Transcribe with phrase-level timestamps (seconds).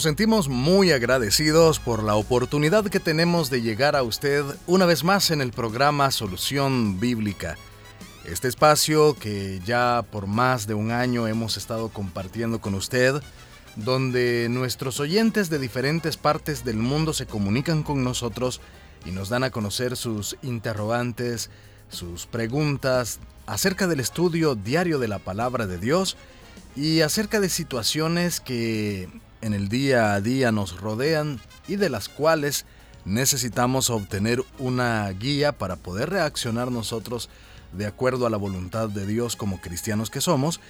[0.00, 5.04] Nos sentimos muy agradecidos por la oportunidad que tenemos de llegar a usted una vez
[5.04, 7.58] más en el programa Solución Bíblica.
[8.24, 13.22] Este espacio que ya por más de un año hemos estado compartiendo con usted,
[13.76, 18.62] donde nuestros oyentes de diferentes partes del mundo se comunican con nosotros
[19.04, 21.50] y nos dan a conocer sus interrogantes,
[21.90, 26.16] sus preguntas acerca del estudio diario de la palabra de Dios
[26.74, 29.10] y acerca de situaciones que
[29.42, 32.66] en el día a día nos rodean y de las cuales
[33.04, 37.28] necesitamos obtener una guía para poder reaccionar nosotros
[37.72, 40.60] de acuerdo a la voluntad de Dios como cristianos que somos.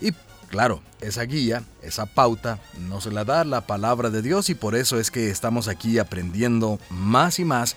[0.00, 0.12] Y
[0.48, 4.98] claro, esa guía, esa pauta, nos la da la palabra de Dios y por eso
[4.98, 7.76] es que estamos aquí aprendiendo más y más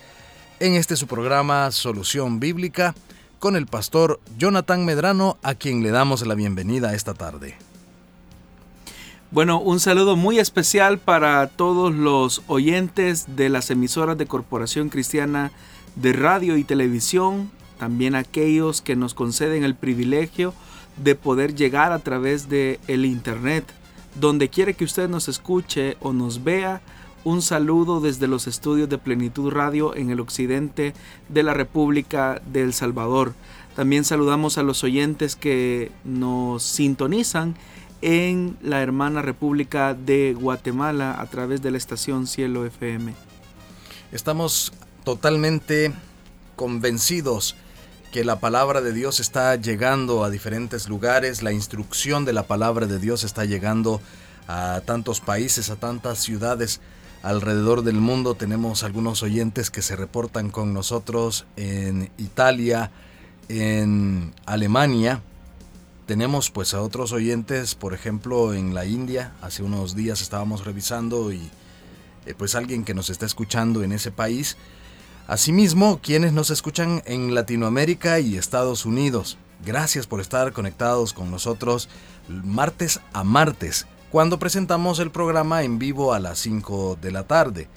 [0.60, 2.94] en este su programa Solución Bíblica
[3.38, 7.56] con el pastor Jonathan Medrano a quien le damos la bienvenida esta tarde.
[9.32, 15.52] Bueno, un saludo muy especial para todos los oyentes de las emisoras de Corporación Cristiana
[15.96, 20.52] de Radio y Televisión, también aquellos que nos conceden el privilegio
[21.02, 23.64] de poder llegar a través de el internet.
[24.20, 26.82] Donde quiere que usted nos escuche o nos vea,
[27.24, 30.92] un saludo desde los estudios de Plenitud Radio en el occidente
[31.30, 33.32] de la República de El Salvador.
[33.76, 37.54] También saludamos a los oyentes que nos sintonizan
[38.02, 43.14] en la hermana República de Guatemala a través de la estación Cielo FM.
[44.10, 44.72] Estamos
[45.04, 45.92] totalmente
[46.56, 47.56] convencidos
[48.12, 52.86] que la palabra de Dios está llegando a diferentes lugares, la instrucción de la palabra
[52.86, 54.02] de Dios está llegando
[54.48, 56.80] a tantos países, a tantas ciudades
[57.22, 58.34] alrededor del mundo.
[58.34, 62.90] Tenemos algunos oyentes que se reportan con nosotros en Italia,
[63.48, 65.22] en Alemania,
[66.12, 71.32] tenemos pues a otros oyentes, por ejemplo en la India, hace unos días estábamos revisando
[71.32, 71.40] y
[72.26, 74.58] eh, pues alguien que nos está escuchando en ese país.
[75.26, 79.38] Asimismo, quienes nos escuchan en Latinoamérica y Estados Unidos.
[79.64, 81.88] Gracias por estar conectados con nosotros
[82.28, 87.68] martes a martes, cuando presentamos el programa en vivo a las 5 de la tarde.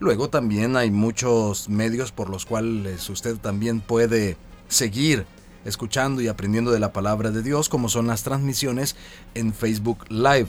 [0.00, 5.26] Luego también hay muchos medios por los cuales usted también puede seguir
[5.64, 8.96] escuchando y aprendiendo de la palabra de Dios, como son las transmisiones
[9.34, 10.48] en Facebook Live.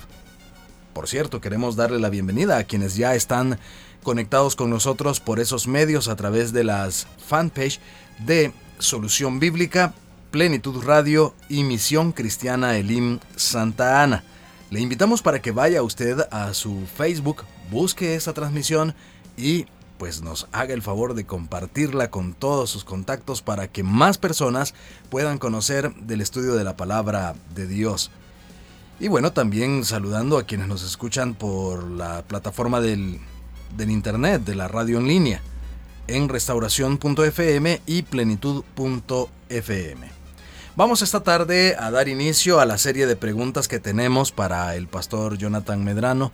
[0.94, 3.60] Por cierto, queremos darle la bienvenida a quienes ya están
[4.04, 7.80] conectados con nosotros por esos medios a través de las fanpage
[8.20, 9.94] de Solución Bíblica,
[10.32, 14.24] Plenitud Radio y Misión Cristiana Elim Santa Ana.
[14.70, 18.96] Le invitamos para que vaya usted a su Facebook, busque esa transmisión
[19.38, 19.66] y
[19.98, 24.74] pues nos haga el favor de compartirla con todos sus contactos para que más personas
[25.10, 28.12] puedan conocer del estudio de la palabra de Dios.
[29.00, 33.20] Y bueno, también saludando a quienes nos escuchan por la plataforma del,
[33.76, 35.42] del internet, de la radio en línea,
[36.08, 38.66] en restauración.fm y plenitud.fm.
[40.78, 44.88] Vamos esta tarde a dar inicio a la serie de preguntas que tenemos para el
[44.88, 46.34] pastor Jonathan Medrano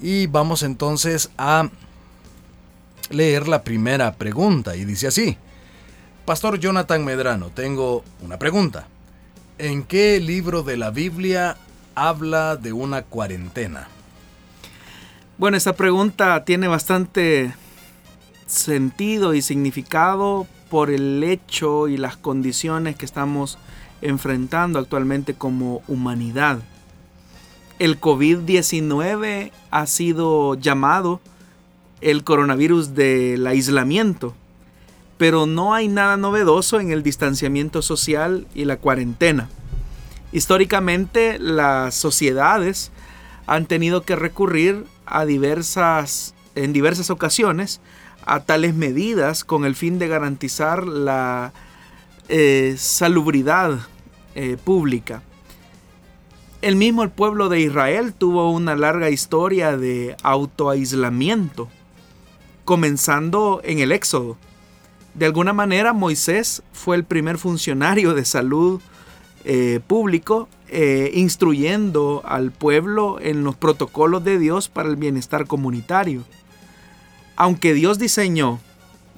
[0.00, 1.70] y vamos entonces a
[3.10, 5.36] leer la primera pregunta y dice así.
[6.24, 8.86] Pastor Jonathan Medrano, tengo una pregunta.
[9.58, 11.56] ¿En qué libro de la Biblia
[11.94, 13.88] habla de una cuarentena?
[15.38, 17.54] Bueno, esta pregunta tiene bastante
[18.46, 23.58] sentido y significado por el hecho y las condiciones que estamos
[24.02, 26.58] enfrentando actualmente como humanidad.
[27.78, 31.20] El COVID-19 ha sido llamado
[32.00, 34.34] el coronavirus del aislamiento,
[35.16, 39.48] pero no hay nada novedoso en el distanciamiento social y la cuarentena.
[40.32, 42.92] Históricamente las sociedades
[43.46, 47.80] han tenido que recurrir a diversas, en diversas ocasiones
[48.24, 51.52] a tales medidas con el fin de garantizar la
[52.28, 53.78] eh, salubridad
[54.34, 55.22] eh, pública.
[56.60, 61.68] El mismo el pueblo de Israel tuvo una larga historia de autoaislamiento
[62.68, 64.36] comenzando en el Éxodo.
[65.14, 68.82] De alguna manera Moisés fue el primer funcionario de salud
[69.46, 76.24] eh, público eh, instruyendo al pueblo en los protocolos de Dios para el bienestar comunitario.
[77.36, 78.60] Aunque Dios diseñó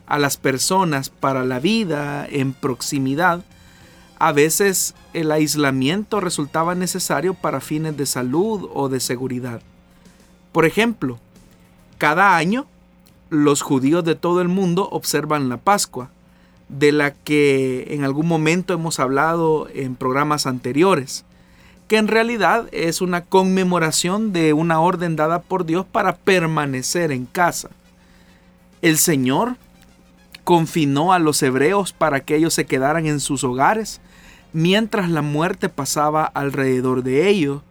[0.07, 3.43] a las personas para la vida en proximidad,
[4.21, 9.61] a veces el aislamiento resultaba necesario para fines de salud o de seguridad.
[10.53, 11.19] Por ejemplo,
[11.99, 12.69] cada año
[13.31, 16.11] los judíos de todo el mundo observan la Pascua,
[16.69, 21.25] de la que en algún momento hemos hablado en programas anteriores,
[21.89, 27.27] que en realidad es una conmemoración de una orden dada por Dios para permanecer en
[27.27, 27.71] casa.
[28.83, 29.57] El Señor
[30.45, 34.01] confinó a los hebreos para que ellos se quedaran en sus hogares
[34.53, 37.63] mientras la muerte pasaba alrededor de ellos,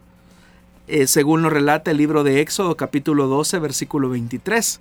[0.88, 4.80] eh, según lo relata el libro de Éxodo capítulo 12 versículo 23.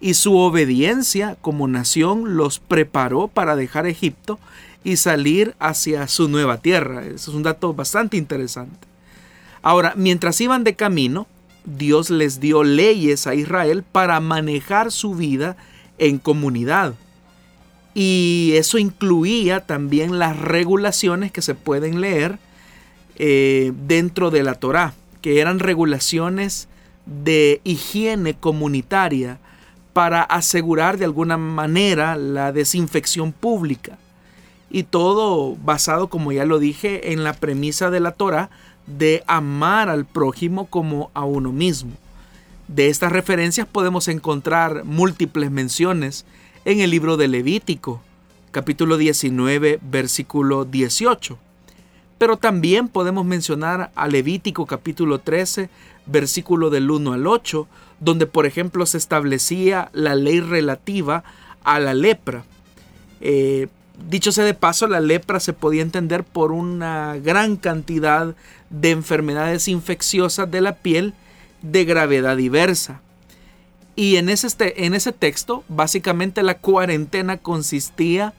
[0.00, 4.38] Y su obediencia como nación los preparó para dejar Egipto
[4.84, 7.04] y salir hacia su nueva tierra.
[7.04, 8.86] Eso es un dato bastante interesante.
[9.62, 11.26] Ahora, mientras iban de camino,
[11.64, 15.56] Dios les dio leyes a Israel para manejar su vida
[15.98, 16.94] en comunidad.
[17.94, 22.38] Y eso incluía también las regulaciones que se pueden leer
[23.16, 26.68] eh, dentro de la Torá, que eran regulaciones
[27.06, 29.38] de higiene comunitaria
[29.96, 33.96] para asegurar de alguna manera la desinfección pública.
[34.68, 38.50] Y todo basado, como ya lo dije, en la premisa de la Torah
[38.86, 41.92] de amar al prójimo como a uno mismo.
[42.68, 46.26] De estas referencias podemos encontrar múltiples menciones
[46.66, 48.02] en el libro de Levítico,
[48.50, 51.38] capítulo 19, versículo 18.
[52.18, 55.68] Pero también podemos mencionar a Levítico capítulo 13,
[56.06, 57.68] versículo del 1 al 8,
[58.00, 61.24] donde por ejemplo se establecía la ley relativa
[61.62, 62.44] a la lepra.
[63.20, 63.68] Eh,
[64.08, 68.34] dicho sea de paso, la lepra se podía entender por una gran cantidad
[68.70, 71.14] de enfermedades infecciosas de la piel
[71.62, 73.00] de gravedad diversa.
[73.94, 78.34] Y en ese, este, en ese texto, básicamente la cuarentena consistía,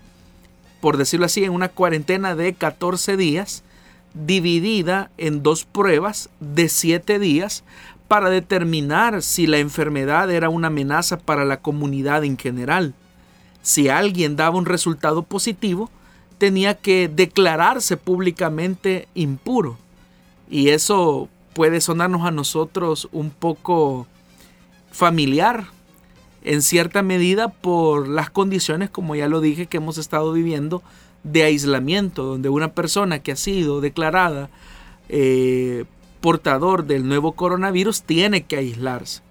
[0.81, 3.63] por decirlo así, en una cuarentena de 14 días,
[4.13, 7.63] dividida en dos pruebas de 7 días
[8.07, 12.93] para determinar si la enfermedad era una amenaza para la comunidad en general.
[13.61, 15.89] Si alguien daba un resultado positivo,
[16.37, 19.77] tenía que declararse públicamente impuro.
[20.49, 24.07] Y eso puede sonarnos a nosotros un poco
[24.91, 25.65] familiar
[26.43, 30.81] en cierta medida por las condiciones, como ya lo dije, que hemos estado viviendo
[31.31, 34.49] de aislamiento, donde una persona que ha sido declarada
[35.09, 35.85] eh,
[36.21, 39.21] portador del nuevo coronavirus tiene que aislarse.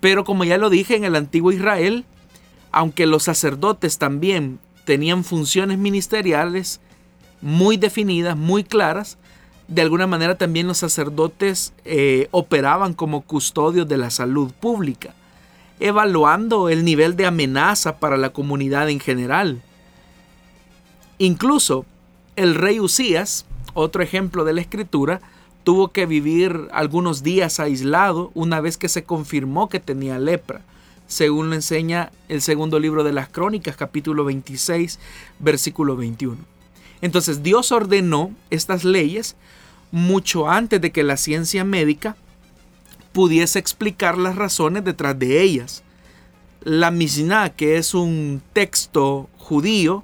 [0.00, 2.04] Pero como ya lo dije, en el antiguo Israel,
[2.72, 6.80] aunque los sacerdotes también tenían funciones ministeriales
[7.40, 9.16] muy definidas, muy claras,
[9.68, 15.14] de alguna manera también los sacerdotes eh, operaban como custodios de la salud pública,
[15.80, 19.62] evaluando el nivel de amenaza para la comunidad en general.
[21.18, 21.84] Incluso
[22.36, 25.20] el rey Usías, otro ejemplo de la escritura,
[25.62, 30.60] tuvo que vivir algunos días aislado una vez que se confirmó que tenía lepra,
[31.06, 34.98] según lo enseña el segundo libro de las Crónicas, capítulo 26,
[35.38, 36.36] versículo 21.
[37.00, 39.36] Entonces Dios ordenó estas leyes
[39.92, 42.16] mucho antes de que la ciencia médica
[43.12, 45.82] pudiese explicar las razones detrás de ellas.
[46.62, 50.02] La Mishnah, que es un texto judío,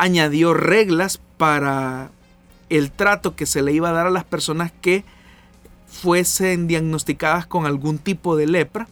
[0.00, 2.10] añadió reglas para
[2.70, 5.04] el trato que se le iba a dar a las personas que
[5.86, 8.88] fuesen diagnosticadas con algún tipo de lepra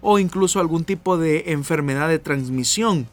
[0.00, 3.06] o incluso algún tipo de enfermedad de transmisión.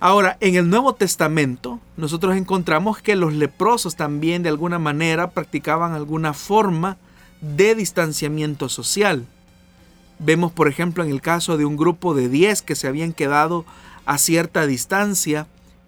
[0.00, 5.92] Ahora, en el Nuevo Testamento, nosotros encontramos que los leprosos también de alguna manera practicaban
[5.92, 6.96] alguna forma
[7.40, 9.26] de distanciamiento social.
[10.18, 13.64] Vemos, por ejemplo, en el caso de un grupo de 10 que se habían quedado
[14.06, 15.46] a cierta distancia,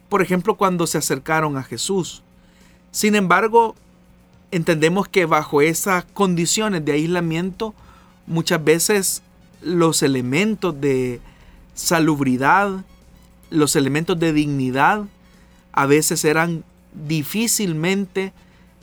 [0.09, 2.23] por ejemplo, cuando se acercaron a Jesús.
[2.91, 3.75] Sin embargo,
[4.51, 7.75] entendemos que bajo esas condiciones de aislamiento,
[8.27, 9.23] muchas veces
[9.61, 11.21] los elementos de
[11.75, 12.85] salubridad,
[13.51, 15.05] los elementos de dignidad
[15.73, 16.65] a veces eran
[17.07, 18.33] difícilmente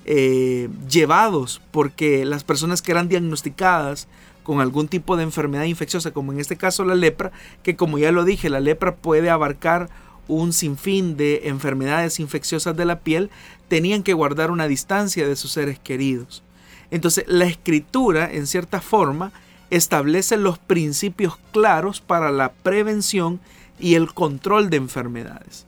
[0.05, 4.07] eh, llevados porque las personas que eran diagnosticadas
[4.43, 7.31] con algún tipo de enfermedad infecciosa, como en este caso la lepra,
[7.63, 9.89] que como ya lo dije, la lepra puede abarcar
[10.27, 13.29] un sinfín de enfermedades infecciosas de la piel,
[13.67, 16.43] tenían que guardar una distancia de sus seres queridos.
[16.91, 19.31] Entonces la escritura, en cierta forma,
[19.69, 23.39] establece los principios claros para la prevención
[23.79, 25.65] y el control de enfermedades.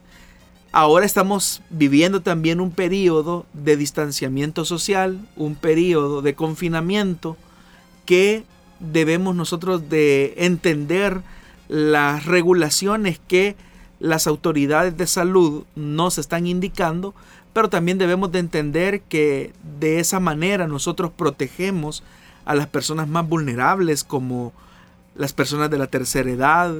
[0.71, 7.37] Ahora estamos viviendo también un periodo de distanciamiento social, un periodo de confinamiento
[8.05, 8.43] que
[8.79, 11.21] debemos nosotros de entender
[11.67, 13.55] las regulaciones que
[13.99, 17.13] las autoridades de salud nos están indicando,
[17.53, 22.03] pero también debemos de entender que de esa manera nosotros protegemos
[22.45, 24.53] a las personas más vulnerables como
[25.15, 26.73] las personas de la tercera edad,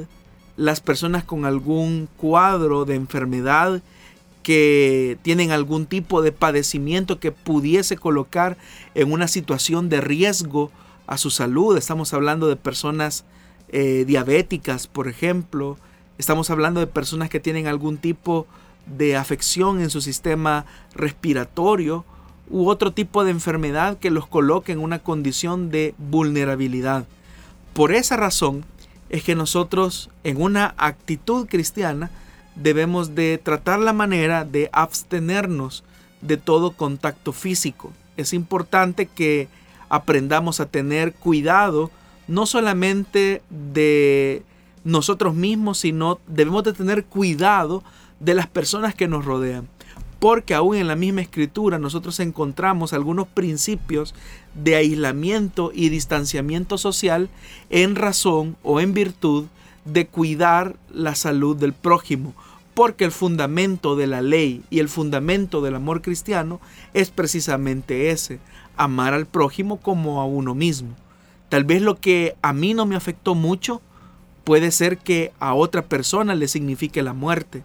[0.56, 3.82] las personas con algún cuadro de enfermedad
[4.44, 8.58] que tienen algún tipo de padecimiento que pudiese colocar
[8.96, 10.72] en una situación de riesgo
[11.06, 11.78] a su salud.
[11.78, 13.26] Estamos hablando de personas
[13.70, 15.78] eh, diabéticas, por ejemplo.
[16.18, 18.48] Estamos hablando de personas que tienen algún tipo
[18.86, 22.06] de afección en su sistema respiratorio
[22.50, 27.06] u otro tipo de enfermedad que los coloque en una condición de vulnerabilidad.
[27.74, 28.66] Por esa razón,
[29.10, 32.10] es que nosotros en una actitud cristiana
[32.56, 35.84] debemos de tratar la manera de abstenernos
[36.22, 37.94] de todo contacto físico.
[38.18, 39.48] Es importante que
[39.90, 41.92] aprendamos a tener cuidado
[42.28, 44.44] no solamente de
[44.88, 47.84] nosotros mismos, sino debemos de tener cuidado
[48.20, 49.68] de las personas que nos rodean
[50.20, 54.16] porque aún en la misma escritura nosotros encontramos algunos principios
[54.56, 57.30] de aislamiento y distanciamiento social
[57.70, 59.46] en razón o en virtud
[59.86, 62.34] de cuidar la salud del prójimo,
[62.74, 66.60] porque el fundamento de la ley y el fundamento del amor cristiano
[66.94, 68.40] es precisamente ese,
[68.76, 70.96] amar al prójimo como a uno mismo.
[71.50, 73.82] Tal vez lo que a mí no me afectó mucho
[74.48, 77.64] puede ser que a otra persona le signifique la muerte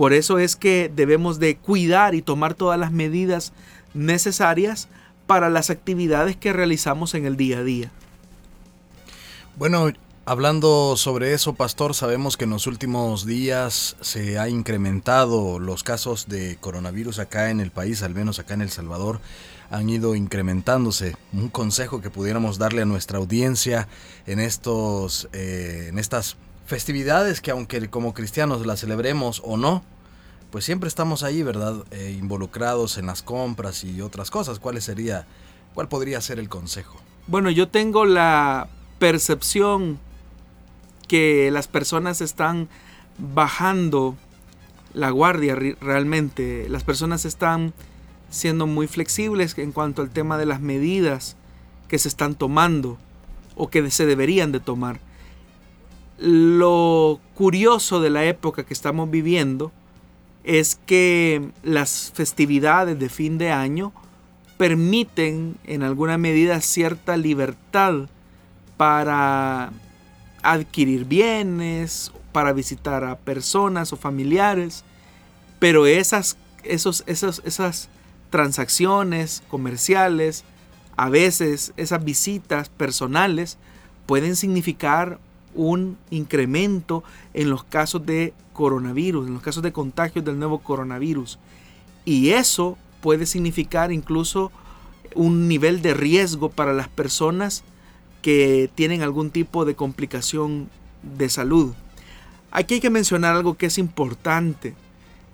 [0.00, 3.52] por eso es que debemos de cuidar y tomar todas las medidas
[3.92, 4.88] necesarias
[5.26, 7.90] para las actividades que realizamos en el día a día.
[9.56, 9.90] Bueno,
[10.24, 16.28] hablando sobre eso, pastor, sabemos que en los últimos días se ha incrementado los casos
[16.28, 19.20] de coronavirus acá en el país, al menos acá en El Salvador
[19.70, 21.16] han ido incrementándose.
[21.32, 23.88] Un consejo que pudiéramos darle a nuestra audiencia
[24.26, 26.36] en estos, eh, en estas
[26.66, 29.84] festividades que aunque como cristianos las celebremos o no,
[30.50, 31.84] pues siempre estamos ahí, ¿verdad?
[31.92, 34.58] Eh, involucrados en las compras y otras cosas.
[34.58, 35.26] ¿Cuál sería,
[35.74, 37.00] cuál podría ser el consejo?
[37.28, 40.00] Bueno, yo tengo la percepción
[41.10, 42.68] que las personas están
[43.18, 44.14] bajando
[44.94, 46.68] la guardia realmente.
[46.68, 47.74] Las personas están
[48.30, 51.34] siendo muy flexibles en cuanto al tema de las medidas
[51.88, 52.96] que se están tomando
[53.56, 55.00] o que se deberían de tomar.
[56.16, 59.72] Lo curioso de la época que estamos viviendo
[60.44, 63.92] es que las festividades de fin de año
[64.58, 68.08] permiten en alguna medida cierta libertad
[68.76, 69.72] para
[70.42, 74.84] adquirir bienes, para visitar a personas o familiares,
[75.58, 77.88] pero esas, esos, esas
[78.30, 80.44] transacciones comerciales,
[80.96, 83.58] a veces esas visitas personales
[84.06, 85.18] pueden significar
[85.54, 87.02] un incremento
[87.34, 91.38] en los casos de coronavirus, en los casos de contagios del nuevo coronavirus.
[92.04, 94.52] Y eso puede significar incluso
[95.14, 97.64] un nivel de riesgo para las personas
[98.22, 100.68] que tienen algún tipo de complicación
[101.02, 101.72] de salud.
[102.50, 104.74] Aquí hay que mencionar algo que es importante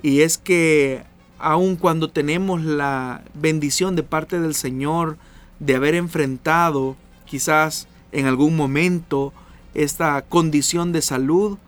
[0.02, 1.02] y es que
[1.38, 5.16] aun cuando tenemos la bendición de parte del Señor
[5.58, 9.32] de haber enfrentado quizás en algún momento
[9.74, 11.58] esta condición de salud,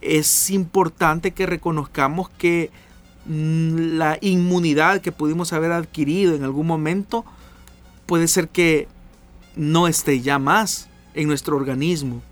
[0.00, 2.70] es importante que reconozcamos que
[3.26, 7.24] mm, la inmunidad que pudimos haber adquirido en algún momento
[8.04, 8.88] puede ser que
[9.56, 12.22] no esté ya más en nuestro organismo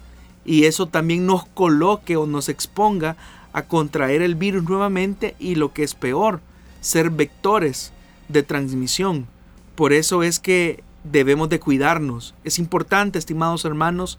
[0.44, 3.16] y eso también nos coloque o nos exponga
[3.52, 6.40] a contraer el virus nuevamente y lo que es peor,
[6.80, 7.92] ser vectores
[8.28, 9.26] de transmisión.
[9.74, 12.34] Por eso es que debemos de cuidarnos.
[12.44, 14.18] Es importante, estimados hermanos,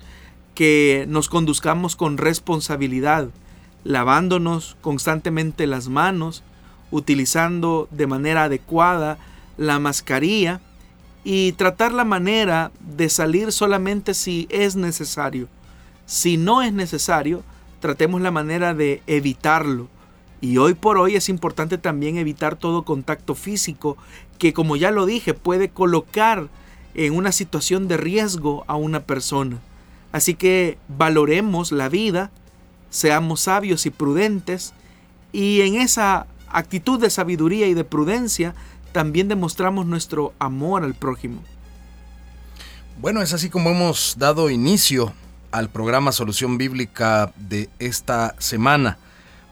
[0.53, 3.29] que nos conduzcamos con responsabilidad,
[3.83, 6.43] lavándonos constantemente las manos,
[6.91, 9.17] utilizando de manera adecuada
[9.57, 10.61] la mascarilla
[11.27, 15.49] y tratar la manera de salir solamente si es necesario.
[16.05, 17.43] Si no es necesario,
[17.79, 19.87] tratemos la manera de evitarlo.
[20.39, 23.97] Y hoy por hoy es importante también evitar todo contacto físico
[24.37, 26.47] que, como ya lo dije, puede colocar
[26.93, 29.57] en una situación de riesgo a una persona.
[30.11, 32.29] Así que valoremos la vida,
[32.91, 34.73] seamos sabios y prudentes,
[35.33, 38.53] y en esa actitud de sabiduría y de prudencia
[38.95, 41.41] también demostramos nuestro amor al prójimo.
[43.01, 45.11] Bueno, es así como hemos dado inicio
[45.51, 48.97] al programa Solución Bíblica de esta semana.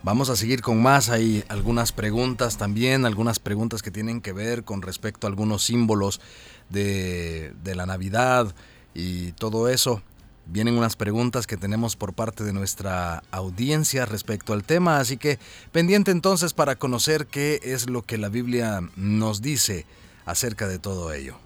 [0.01, 1.09] Vamos a seguir con más.
[1.09, 6.21] Hay algunas preguntas también, algunas preguntas que tienen que ver con respecto a algunos símbolos
[6.69, 8.55] de, de la Navidad
[8.93, 10.01] y todo eso.
[10.45, 15.39] Vienen unas preguntas que tenemos por parte de nuestra audiencia respecto al tema, así que
[15.71, 19.85] pendiente entonces para conocer qué es lo que la Biblia nos dice
[20.25, 21.37] acerca de todo ello.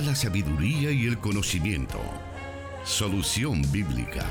[0.00, 2.00] La sabiduría y el conocimiento.
[2.84, 4.24] Solución bíblica.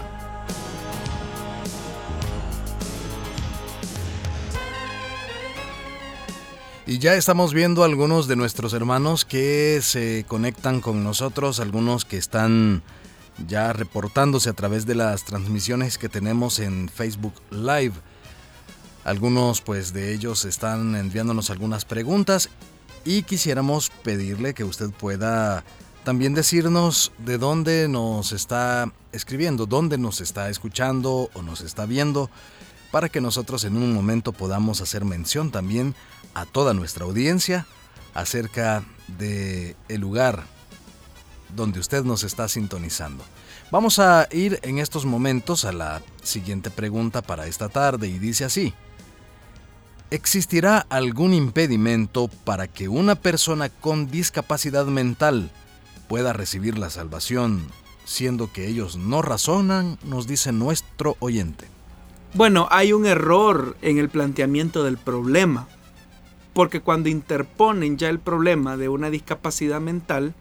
[6.88, 12.18] Y ya estamos viendo algunos de nuestros hermanos que se conectan con nosotros, algunos que
[12.18, 12.82] están
[13.48, 17.94] ya reportándose a través de las transmisiones que tenemos en Facebook Live.
[19.03, 22.50] Algunos pues de ellos están enviándonos algunas preguntas
[23.05, 25.63] y quisiéramos pedirle que usted pueda
[26.03, 32.29] también decirnos de dónde nos está escribiendo, dónde nos está escuchando o nos está viendo,
[32.91, 35.96] para que nosotros en un momento podamos hacer mención también
[36.34, 37.65] a toda nuestra audiencia
[38.13, 40.43] acerca de el lugar
[41.55, 43.24] donde usted nos está sintonizando.
[43.72, 48.43] Vamos a ir en estos momentos a la siguiente pregunta para esta tarde y dice
[48.43, 48.74] así:
[50.13, 55.50] ¿Existirá algún impedimento para que una persona con discapacidad mental
[56.10, 57.62] pueda recibir la salvación,
[58.03, 61.65] siendo que ellos no razonan, nos dice nuestro oyente?
[62.34, 65.70] Bueno, hay un error en el planteamiento del problema,
[66.51, 70.33] porque cuando interponen ya el problema de una discapacidad mental,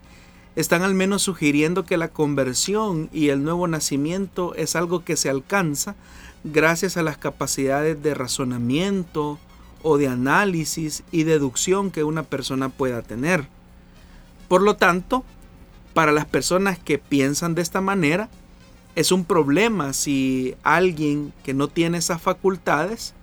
[0.57, 5.31] están al menos sugiriendo que la conversión y el nuevo nacimiento es algo que se
[5.31, 5.95] alcanza
[6.43, 9.39] gracias a las capacidades de razonamiento,
[9.83, 13.49] o de análisis y deducción que una persona pueda tener.
[14.49, 15.25] Por lo tanto,
[15.95, 18.29] para las personas que piensan de esta manera,
[18.97, 23.15] es un problema si alguien que no tiene esas facultades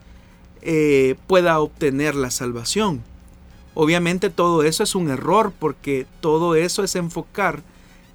[0.62, 3.04] eh, pueda obtener la salvación.
[3.74, 7.62] Obviamente todo eso es un error porque todo eso es enfocar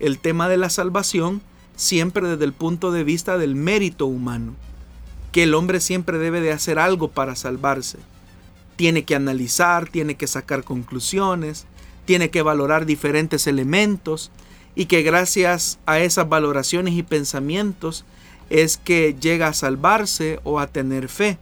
[0.00, 1.42] el tema de la salvación
[1.76, 4.54] siempre desde el punto de vista del mérito humano,
[5.30, 7.98] que el hombre siempre debe de hacer algo para salvarse
[8.82, 11.66] tiene que analizar, tiene que sacar conclusiones,
[12.04, 14.32] tiene que valorar diferentes elementos
[14.74, 18.04] y que gracias a esas valoraciones y pensamientos
[18.50, 21.38] es que llega a salvarse o a tener fe.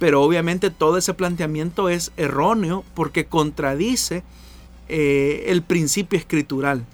[0.00, 4.24] Pero obviamente todo ese planteamiento es erróneo porque contradice
[4.88, 6.84] eh, el principio escritural.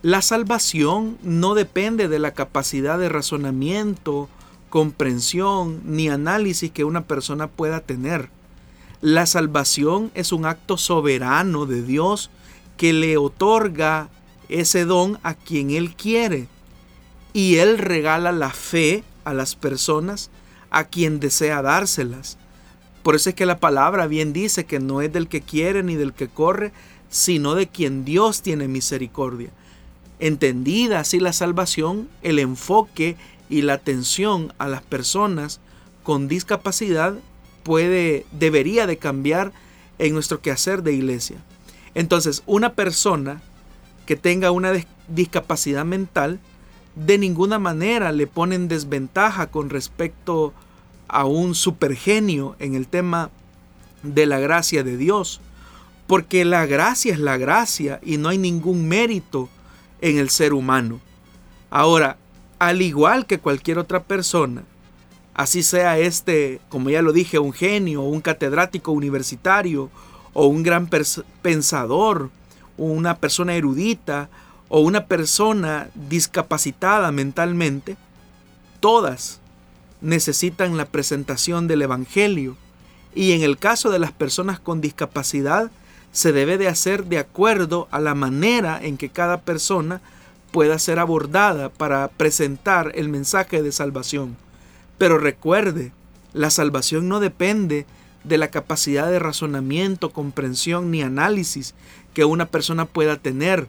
[0.00, 4.30] La salvación no depende de la capacidad de razonamiento,
[4.70, 8.30] comprensión ni análisis que una persona pueda tener.
[9.02, 12.30] La salvación es un acto soberano de Dios
[12.76, 14.08] que le otorga
[14.48, 16.46] ese don a quien Él quiere.
[17.32, 20.30] Y Él regala la fe a las personas
[20.70, 22.38] a quien desea dárselas.
[23.02, 25.96] Por eso es que la palabra bien dice que no es del que quiere ni
[25.96, 26.72] del que corre,
[27.10, 29.50] sino de quien Dios tiene misericordia.
[30.20, 33.16] Entendida así la salvación, el enfoque
[33.50, 35.58] y la atención a las personas
[36.04, 37.16] con discapacidad
[37.62, 39.52] puede, debería de cambiar
[39.98, 41.36] en nuestro quehacer de iglesia.
[41.94, 43.42] Entonces, una persona
[44.06, 44.72] que tenga una
[45.08, 46.40] discapacidad mental,
[46.94, 50.52] de ninguna manera le pone en desventaja con respecto
[51.08, 53.30] a un supergenio en el tema
[54.02, 55.40] de la gracia de Dios,
[56.06, 59.48] porque la gracia es la gracia y no hay ningún mérito
[60.00, 61.00] en el ser humano.
[61.70, 62.18] Ahora,
[62.58, 64.64] al igual que cualquier otra persona,
[65.34, 69.90] así sea este, como ya lo dije, un genio, un catedrático universitario,
[70.34, 70.88] o un gran
[71.42, 72.30] pensador,
[72.76, 74.28] una persona erudita,
[74.68, 77.96] o una persona discapacitada mentalmente,
[78.80, 79.40] todas
[80.00, 82.56] necesitan la presentación del Evangelio.
[83.14, 85.70] Y en el caso de las personas con discapacidad,
[86.12, 90.00] se debe de hacer de acuerdo a la manera en que cada persona
[90.50, 94.36] pueda ser abordada para presentar el mensaje de salvación.
[95.02, 95.90] Pero recuerde,
[96.32, 97.86] la salvación no depende
[98.22, 101.74] de la capacidad de razonamiento, comprensión ni análisis
[102.14, 103.66] que una persona pueda tener,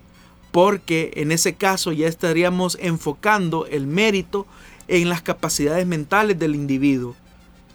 [0.51, 4.45] porque en ese caso ya estaríamos enfocando el mérito
[4.87, 7.15] en las capacidades mentales del individuo.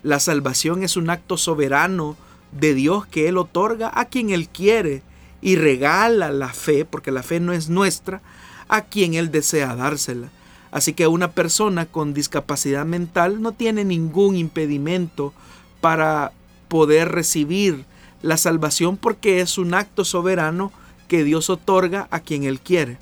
[0.05, 2.17] La salvación es un acto soberano
[2.53, 5.03] de Dios que Él otorga a quien Él quiere
[5.43, 8.23] y regala la fe, porque la fe no es nuestra,
[8.69, 10.29] a quien Él desea dársela.
[10.71, 15.33] Así que una persona con discapacidad mental no tiene ningún impedimento
[15.81, 16.33] para
[16.69, 17.85] poder recibir
[18.23, 20.73] la salvación porque es un acto soberano
[21.07, 22.99] que Dios otorga a quien Él quiere.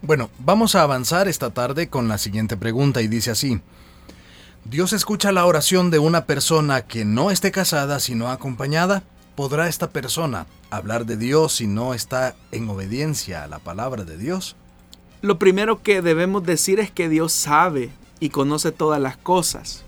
[0.00, 3.60] Bueno, vamos a avanzar esta tarde con la siguiente pregunta y dice así.
[4.64, 9.02] Dios escucha la oración de una persona que no esté casada sino acompañada.
[9.34, 14.18] ¿Podrá esta persona hablar de Dios si no está en obediencia a la palabra de
[14.18, 14.56] Dios?
[15.20, 19.84] Lo primero que debemos decir es que Dios sabe y conoce todas las cosas.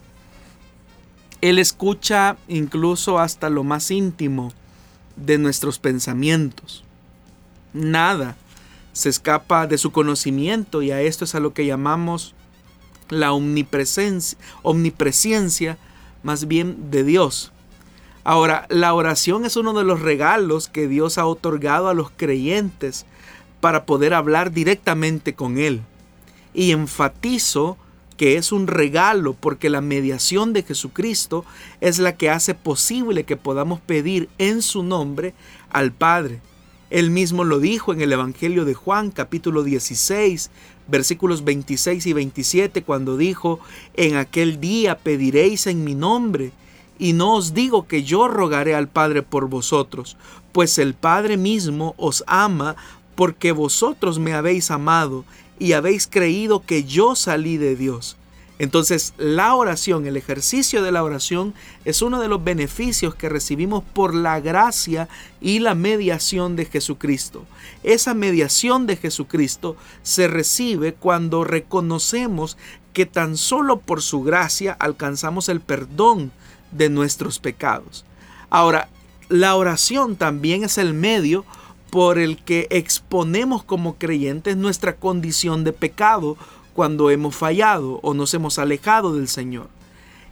[1.40, 4.52] Él escucha incluso hasta lo más íntimo
[5.16, 6.84] de nuestros pensamientos.
[7.72, 8.36] Nada
[8.92, 12.34] se escapa de su conocimiento y a esto es a lo que llamamos
[13.08, 15.78] la omnipresencia, omnipresencia
[16.22, 17.52] más bien de Dios.
[18.24, 23.06] Ahora, la oración es uno de los regalos que Dios ha otorgado a los creyentes
[23.60, 25.82] para poder hablar directamente con Él.
[26.54, 27.76] Y enfatizo
[28.16, 31.44] que es un regalo porque la mediación de Jesucristo
[31.80, 35.32] es la que hace posible que podamos pedir en su nombre
[35.70, 36.40] al Padre.
[36.90, 40.50] Él mismo lo dijo en el Evangelio de Juan capítulo 16
[40.90, 43.60] versículos 26 y 27 cuando dijo,
[43.94, 46.52] en aquel día pediréis en mi nombre,
[46.98, 50.16] y no os digo que yo rogaré al Padre por vosotros,
[50.52, 52.76] pues el Padre mismo os ama
[53.20, 55.26] porque vosotros me habéis amado
[55.59, 58.16] y habéis creído que yo salí de Dios.
[58.59, 61.52] Entonces la oración, el ejercicio de la oración
[61.85, 65.06] es uno de los beneficios que recibimos por la gracia
[65.38, 67.44] y la mediación de Jesucristo.
[67.83, 72.56] Esa mediación de Jesucristo se recibe cuando reconocemos
[72.94, 76.33] que tan solo por su gracia alcanzamos el perdón
[76.70, 78.06] de nuestros pecados.
[78.48, 78.88] Ahora,
[79.28, 81.44] la oración también es el medio
[81.90, 86.37] por el que exponemos como creyentes nuestra condición de pecado
[86.74, 89.68] cuando hemos fallado o nos hemos alejado del Señor.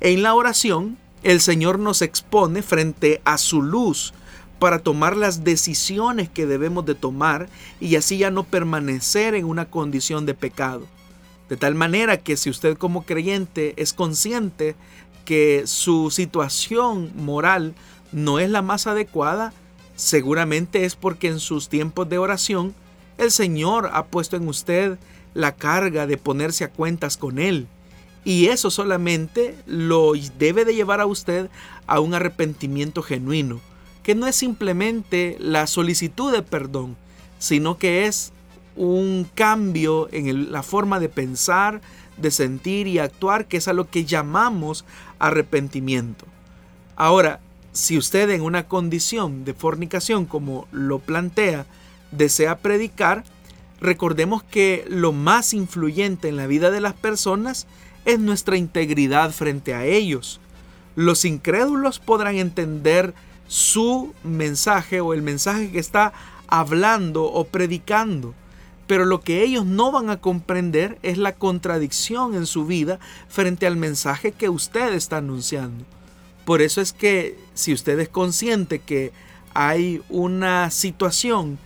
[0.00, 4.14] En la oración, el Señor nos expone frente a su luz
[4.58, 7.48] para tomar las decisiones que debemos de tomar
[7.80, 10.86] y así ya no permanecer en una condición de pecado.
[11.48, 14.76] De tal manera que si usted como creyente es consciente
[15.24, 17.74] que su situación moral
[18.12, 19.52] no es la más adecuada,
[19.98, 22.72] Seguramente es porque en sus tiempos de oración
[23.18, 24.96] el Señor ha puesto en usted
[25.34, 27.66] la carga de ponerse a cuentas con Él.
[28.24, 31.50] Y eso solamente lo debe de llevar a usted
[31.88, 33.60] a un arrepentimiento genuino,
[34.04, 36.96] que no es simplemente la solicitud de perdón,
[37.40, 38.30] sino que es
[38.76, 41.80] un cambio en la forma de pensar,
[42.18, 44.84] de sentir y actuar, que es a lo que llamamos
[45.18, 46.24] arrepentimiento.
[46.94, 47.40] Ahora,
[47.78, 51.64] si usted en una condición de fornicación como lo plantea,
[52.10, 53.22] desea predicar,
[53.80, 57.68] recordemos que lo más influyente en la vida de las personas
[58.04, 60.40] es nuestra integridad frente a ellos.
[60.96, 63.14] Los incrédulos podrán entender
[63.46, 66.12] su mensaje o el mensaje que está
[66.48, 68.34] hablando o predicando,
[68.88, 73.68] pero lo que ellos no van a comprender es la contradicción en su vida frente
[73.68, 75.84] al mensaje que usted está anunciando.
[76.48, 79.12] Por eso es que si usted es consciente que
[79.52, 81.58] hay una situación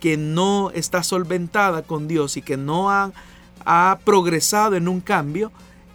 [0.00, 3.12] que no está solventada con Dios y que no ha,
[3.66, 5.52] ha progresado en un cambio,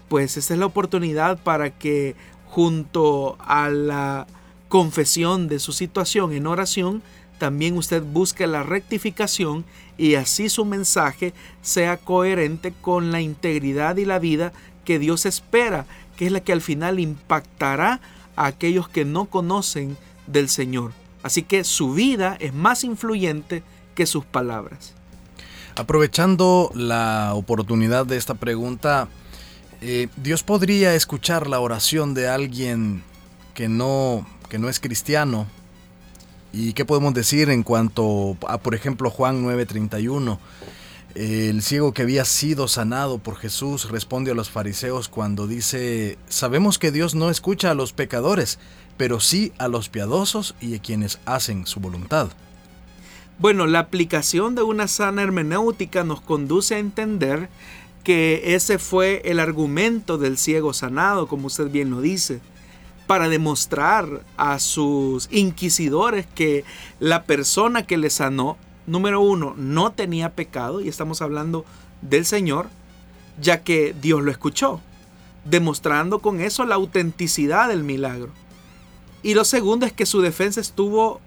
[0.10, 4.28] pues esa es la oportunidad para que junto a la
[4.70, 7.02] confesión de su situación en oración,
[7.40, 9.66] también usted busque la rectificación
[9.98, 14.54] y así su mensaje sea coherente con la integridad y la vida
[14.84, 18.02] que Dios espera, que es la que al final impactará
[18.36, 20.92] a aquellos que no conocen del Señor.
[21.24, 23.64] Así que su vida es más influyente
[23.96, 24.94] que sus palabras.
[25.76, 29.08] Aprovechando la oportunidad de esta pregunta,
[29.82, 33.04] eh, Dios podría escuchar la oración de alguien
[33.54, 35.48] que no, que no es cristiano.
[36.54, 40.40] ¿Y qué podemos decir en cuanto a, por ejemplo, Juan 9:31?
[41.16, 46.78] El ciego que había sido sanado por Jesús responde a los fariseos cuando dice, sabemos
[46.78, 48.60] que Dios no escucha a los pecadores,
[48.98, 52.28] pero sí a los piadosos y a quienes hacen su voluntad.
[53.40, 57.48] Bueno, la aplicación de una sana hermenéutica nos conduce a entender
[58.04, 62.42] que ese fue el argumento del ciego sanado, como usted bien lo dice,
[63.08, 66.66] para demostrar a sus inquisidores que
[67.00, 71.66] la persona que le sanó número uno, no tenía pecado, y estamos hablando
[72.02, 72.68] del Señor,
[73.42, 74.82] ya que Dios lo escuchó,
[75.44, 78.30] demostrando con eso la autenticidad del milagro.
[79.24, 81.20] Y lo segundo es que su defensa estuvo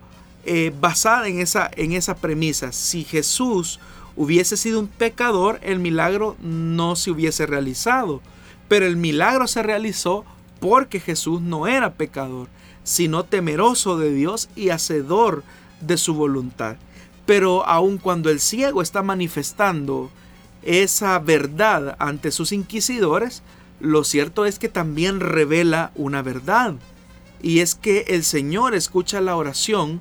[0.44, 2.72] eh, basada en esa, en esa premisa.
[2.72, 3.80] Si Jesús
[4.16, 8.20] hubiese sido un pecador, el milagro no se hubiese realizado.
[8.68, 10.24] Pero el milagro se realizó
[10.60, 12.48] porque Jesús no era pecador,
[12.84, 15.42] sino temeroso de Dios y hacedor
[15.80, 16.76] de su voluntad.
[17.28, 20.10] Pero aun cuando el ciego está manifestando
[20.62, 23.42] esa verdad ante sus inquisidores,
[23.80, 26.76] lo cierto es que también revela una verdad.
[27.42, 30.00] Y es que el Señor escucha la oración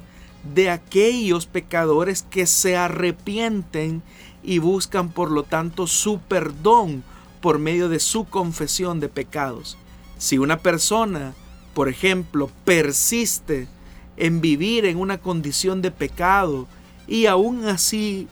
[0.55, 4.03] de aquellos pecadores que se arrepienten
[4.41, 7.03] y buscan por lo tanto su perdón
[7.41, 9.77] por medio de su confesión de pecados.
[10.17, 11.33] Si una persona,
[11.73, 13.67] por ejemplo, persiste
[14.15, 16.69] en vivir en una condición de pecado
[17.07, 18.27] y aún así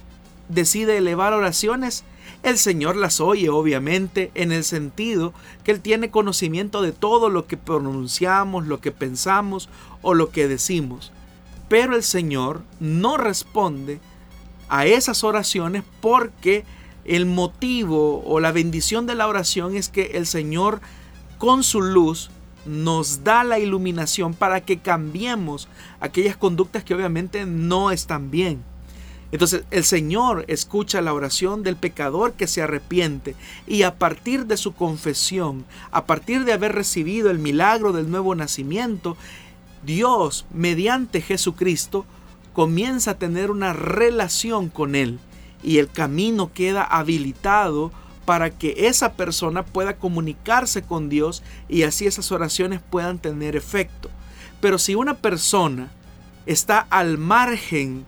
[0.50, 2.04] decide elevar oraciones,
[2.44, 5.34] el Señor las oye obviamente en el sentido
[5.64, 9.70] que Él tiene conocimiento de todo lo que pronunciamos, lo que pensamos
[10.02, 11.12] o lo que decimos.
[11.70, 14.00] Pero el Señor no responde
[14.70, 16.66] a esas oraciones porque
[17.06, 20.82] el motivo o la bendición de la oración es que el Señor
[21.38, 22.30] con su luz
[22.66, 25.68] nos da la iluminación para que cambiemos
[26.00, 28.64] aquellas conductas que obviamente no están bien.
[29.32, 33.36] Entonces el Señor escucha la oración del pecador que se arrepiente
[33.68, 38.36] y a partir de su confesión, a partir de haber recibido el milagro del nuevo
[38.36, 39.18] nacimiento,
[39.86, 42.06] Dios, mediante Jesucristo,
[42.54, 45.20] comienza a tener una relación con Él
[45.64, 47.92] y el camino queda habilitado
[48.26, 54.10] para que esa persona pueda comunicarse con Dios y así esas oraciones puedan tener efecto.
[54.60, 55.92] Pero si una persona
[56.46, 58.06] está al margen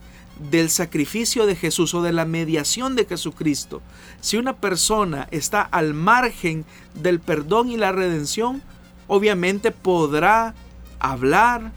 [0.52, 3.82] del sacrificio de Jesús o de la mediación de Jesucristo,
[4.22, 8.62] si una persona está al margen del perdón y la redención,
[9.08, 10.56] obviamente podrá
[11.00, 11.72] hablar,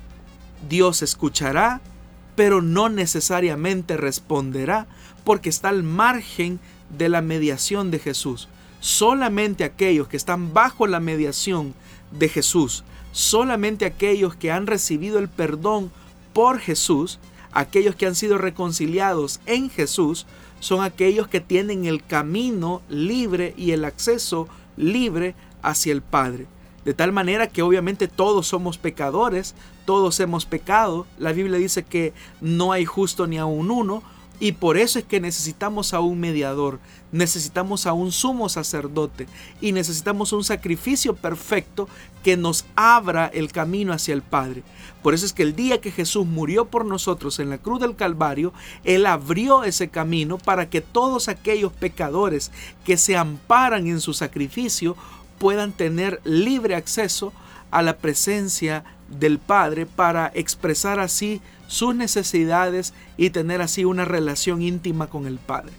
[0.68, 1.80] Dios escuchará,
[2.36, 4.86] pero no necesariamente responderá
[5.24, 6.58] porque está al margen
[6.96, 8.48] de la mediación de Jesús.
[8.80, 11.74] Solamente aquellos que están bajo la mediación
[12.12, 15.90] de Jesús, solamente aquellos que han recibido el perdón
[16.32, 17.18] por Jesús,
[17.52, 20.26] aquellos que han sido reconciliados en Jesús,
[20.60, 26.46] son aquellos que tienen el camino libre y el acceso libre hacia el Padre.
[26.84, 31.06] De tal manera que obviamente todos somos pecadores, todos hemos pecado.
[31.18, 34.02] La Biblia dice que no hay justo ni aun uno.
[34.42, 36.80] Y por eso es que necesitamos a un mediador,
[37.12, 39.26] necesitamos a un sumo sacerdote
[39.60, 41.88] y necesitamos un sacrificio perfecto
[42.24, 44.62] que nos abra el camino hacia el Padre.
[45.02, 47.96] Por eso es que el día que Jesús murió por nosotros en la cruz del
[47.96, 52.50] Calvario, Él abrió ese camino para que todos aquellos pecadores
[52.84, 54.96] que se amparan en su sacrificio
[55.38, 57.34] puedan tener libre acceso
[57.70, 64.60] a la presencia del Padre para expresar así sus necesidades y tener así una relación
[64.60, 65.72] íntima con el Padre.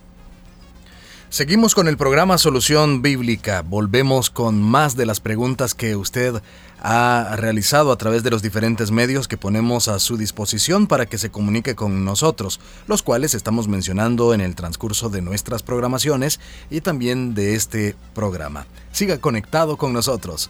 [1.30, 3.62] Seguimos con el programa Solución Bíblica.
[3.62, 6.42] Volvemos con más de las preguntas que usted
[6.82, 11.18] ha realizado a través de los diferentes medios que ponemos a su disposición para que
[11.18, 16.82] se comunique con nosotros, los cuales estamos mencionando en el transcurso de nuestras programaciones y
[16.82, 18.66] también de este programa.
[18.92, 20.50] Siga conectado con nosotros.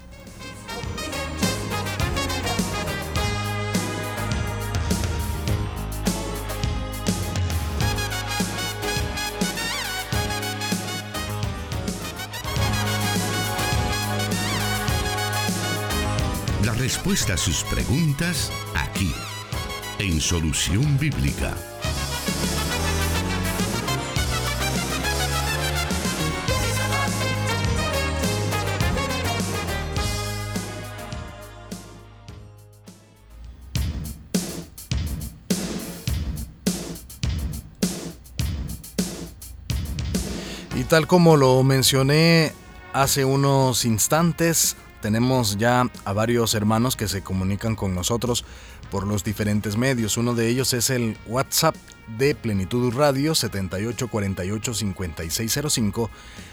[16.93, 19.13] Respuesta a sus preguntas aquí,
[19.97, 21.55] en Solución Bíblica.
[40.75, 42.51] Y tal como lo mencioné
[42.91, 48.45] hace unos instantes, tenemos ya a varios hermanos que se comunican con nosotros
[48.89, 50.17] por los diferentes medios.
[50.17, 51.75] Uno de ellos es el WhatsApp
[52.17, 56.09] de Plenitud Radio 78485605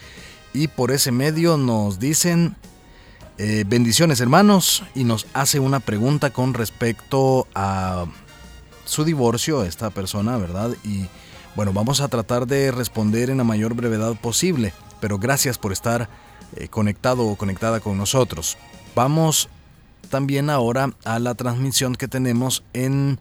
[0.53, 2.55] y por ese medio nos dicen
[3.39, 8.05] Eh, bendiciones hermanos y nos hace una pregunta con respecto a
[8.85, 10.69] su divorcio, esta persona, ¿verdad?
[10.83, 11.07] Y
[11.55, 16.09] bueno, vamos a tratar de responder en la mayor brevedad posible, pero gracias por estar
[16.55, 18.55] eh, conectado o conectada con nosotros.
[18.93, 19.49] Vamos
[20.13, 23.17] también ahora a la transmisión que tenemos en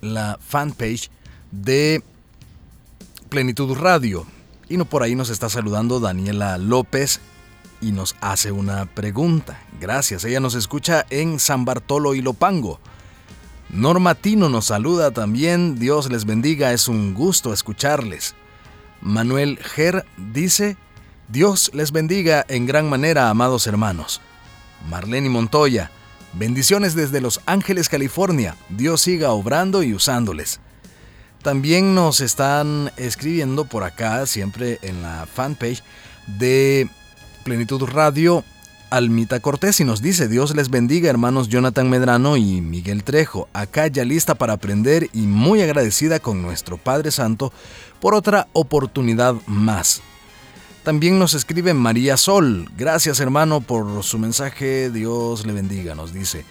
[0.00, 1.10] la fanpage
[1.50, 2.04] de
[3.30, 4.24] Plenitud Radio.
[4.68, 7.18] Y por ahí nos está saludando Daniela López
[7.80, 9.60] y nos hace una pregunta.
[9.80, 12.78] Gracias, ella nos escucha en San Bartolo y Lopango.
[13.70, 18.36] Norma Tino nos saluda también, Dios les bendiga, es un gusto escucharles.
[19.00, 20.76] Manuel Ger dice,
[21.26, 24.20] Dios les bendiga en gran manera, amados hermanos.
[24.88, 25.90] Marlene Montoya,
[26.36, 30.60] bendiciones desde Los Ángeles, California, Dios siga obrando y usándoles.
[31.42, 35.82] También nos están escribiendo por acá, siempre en la fanpage
[36.26, 36.88] de
[37.44, 38.44] Plenitud Radio,
[38.90, 43.88] Almita Cortés y nos dice, Dios les bendiga hermanos Jonathan Medrano y Miguel Trejo, acá
[43.88, 47.52] ya lista para aprender y muy agradecida con nuestro Padre Santo
[48.00, 50.00] por otra oportunidad más.
[50.84, 56.44] También nos escribe María Sol, gracias hermano por su mensaje, Dios le bendiga, nos dice.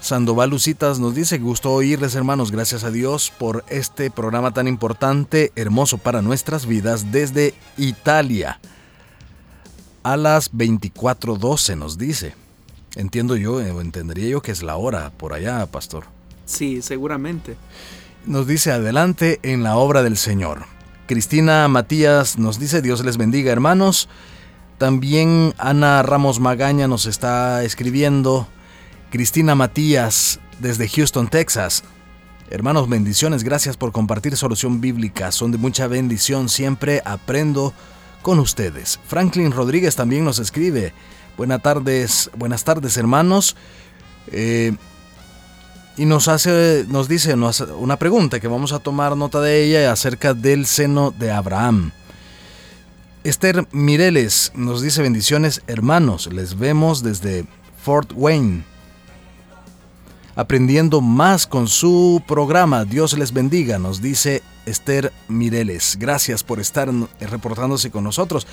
[0.00, 5.52] Sandoval Lucitas nos dice, gusto oírles hermanos, gracias a Dios por este programa tan importante,
[5.54, 8.58] hermoso para nuestras vidas desde Italia
[10.04, 12.34] a las 24.12 nos dice.
[12.94, 16.04] Entiendo yo, o entendería yo que es la hora por allá, pastor.
[16.44, 17.56] Sí, seguramente.
[18.26, 20.73] Nos dice adelante en la obra del Señor.
[21.06, 24.08] Cristina Matías nos dice Dios les bendiga hermanos.
[24.78, 28.48] También Ana Ramos Magaña nos está escribiendo.
[29.10, 31.84] Cristina Matías desde Houston, Texas.
[32.50, 35.30] Hermanos, bendiciones, gracias por compartir solución bíblica.
[35.30, 37.74] Son de mucha bendición, siempre aprendo
[38.22, 38.98] con ustedes.
[39.06, 40.92] Franklin Rodríguez también nos escribe.
[41.36, 43.56] Buenas tardes, buenas tardes hermanos.
[44.28, 44.74] Eh,
[45.96, 50.34] y nos hace, nos dice una pregunta que vamos a tomar nota de ella acerca
[50.34, 51.92] del seno de Abraham.
[53.22, 57.46] Esther Mireles nos dice bendiciones hermanos, les vemos desde
[57.82, 58.64] Fort Wayne.
[60.36, 65.96] Aprendiendo más con su programa, Dios les bendiga, nos dice Esther Mireles.
[65.98, 66.88] Gracias por estar
[67.20, 68.46] reportándose con nosotros.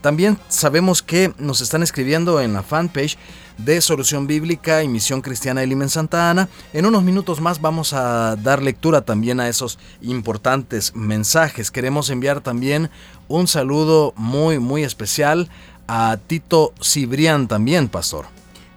[0.00, 3.18] También sabemos que nos están escribiendo en la fanpage
[3.58, 6.48] de Solución Bíblica y Misión Cristiana de Lima en Santa Ana.
[6.72, 11.70] En unos minutos más vamos a dar lectura también a esos importantes mensajes.
[11.70, 12.90] Queremos enviar también
[13.28, 15.48] un saludo muy, muy especial
[15.86, 18.26] a Tito Cibrián también, pastor.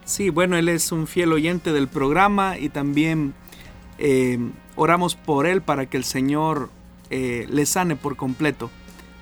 [0.05, 3.33] Sí, bueno, él es un fiel oyente del programa y también
[3.99, 4.38] eh,
[4.75, 6.69] oramos por él para que el Señor
[7.09, 8.69] eh, le sane por completo.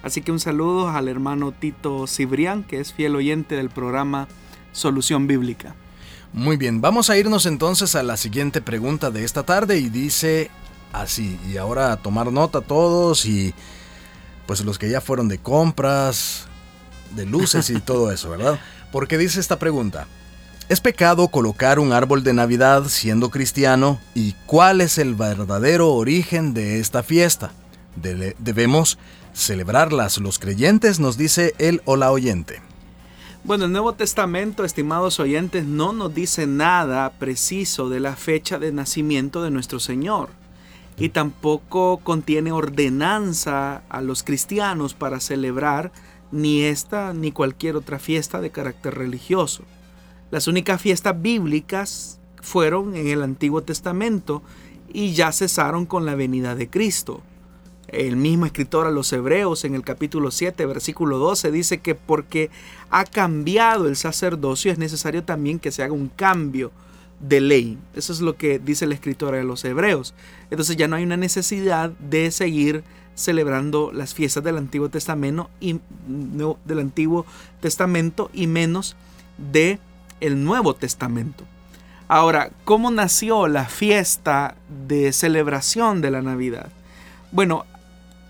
[0.03, 4.27] Así que un saludo al hermano Tito Cibrián, que es fiel oyente del programa
[4.71, 5.75] Solución Bíblica.
[6.33, 10.49] Muy bien, vamos a irnos entonces a la siguiente pregunta de esta tarde y dice
[10.93, 13.53] así, y ahora a tomar nota todos y
[14.45, 16.47] pues los que ya fueron de compras,
[17.15, 18.59] de luces y todo eso, ¿verdad?
[18.91, 20.07] Porque dice esta pregunta,
[20.71, 23.99] ¿Es pecado colocar un árbol de Navidad siendo cristiano?
[24.15, 27.51] ¿Y cuál es el verdadero origen de esta fiesta?
[27.93, 28.97] debemos
[29.33, 32.61] celebrarlas los creyentes, nos dice el hola oyente.
[33.43, 38.71] Bueno, el Nuevo Testamento, estimados oyentes, no nos dice nada preciso de la fecha de
[38.71, 40.29] nacimiento de nuestro Señor.
[40.97, 45.91] Y tampoco contiene ordenanza a los cristianos para celebrar
[46.31, 49.65] ni esta ni cualquier otra fiesta de carácter religioso.
[50.31, 54.41] Las únicas fiestas bíblicas fueron en el Antiguo Testamento
[54.91, 57.21] y ya cesaron con la venida de Cristo.
[57.89, 62.49] El mismo escritor a los Hebreos en el capítulo 7, versículo 12 dice que porque
[62.89, 66.71] ha cambiado el sacerdocio es necesario también que se haga un cambio
[67.19, 67.77] de ley.
[67.93, 70.13] Eso es lo que dice el escritor a los Hebreos.
[70.49, 75.81] Entonces ya no hay una necesidad de seguir celebrando las fiestas del Antiguo Testamento y,
[76.07, 77.25] del Antiguo
[77.59, 78.95] Testamento y menos
[79.37, 79.79] de
[80.21, 81.43] el Nuevo Testamento.
[82.07, 84.55] Ahora, ¿cómo nació la fiesta
[84.87, 86.71] de celebración de la Navidad?
[87.31, 87.65] Bueno,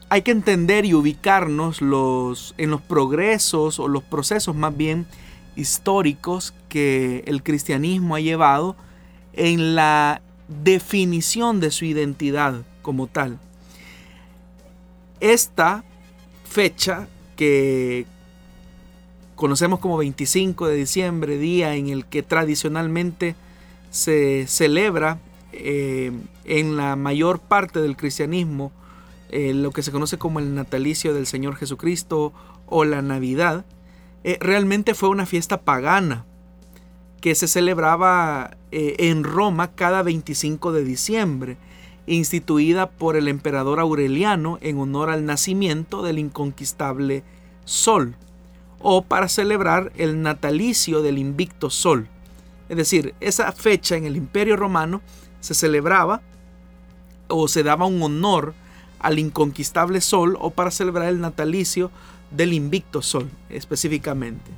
[0.10, 5.08] hay que entender y ubicarnos en los progresos o los procesos más bien
[5.56, 8.76] históricos que el cristianismo ha llevado
[9.34, 13.40] en la definición de su identidad como tal.
[15.20, 15.84] Esta
[16.44, 18.06] fecha que
[19.42, 23.34] conocemos como 25 de diciembre, día en el que tradicionalmente
[23.90, 25.18] se celebra
[25.52, 26.12] eh,
[26.46, 28.72] en la mayor parte del cristianismo
[29.32, 32.34] eh, lo que se conoce como el natalicio del Señor Jesucristo
[32.68, 33.66] o la Navidad,
[34.24, 36.24] eh, realmente fue una fiesta pagana.
[37.20, 41.58] que se celebraba en Roma cada 25 de diciembre,
[42.06, 47.24] instituida por el emperador Aureliano en honor al nacimiento del inconquistable
[47.64, 48.16] Sol,
[48.84, 52.08] o para celebrar el natalicio del invicto Sol.
[52.70, 55.02] Es decir, esa fecha en el Imperio Romano
[55.40, 56.22] se celebraba
[57.28, 58.54] o se daba un honor
[59.00, 61.92] al inconquistable Sol o para celebrar el natalicio
[62.30, 64.52] del invicto Sol específicamente.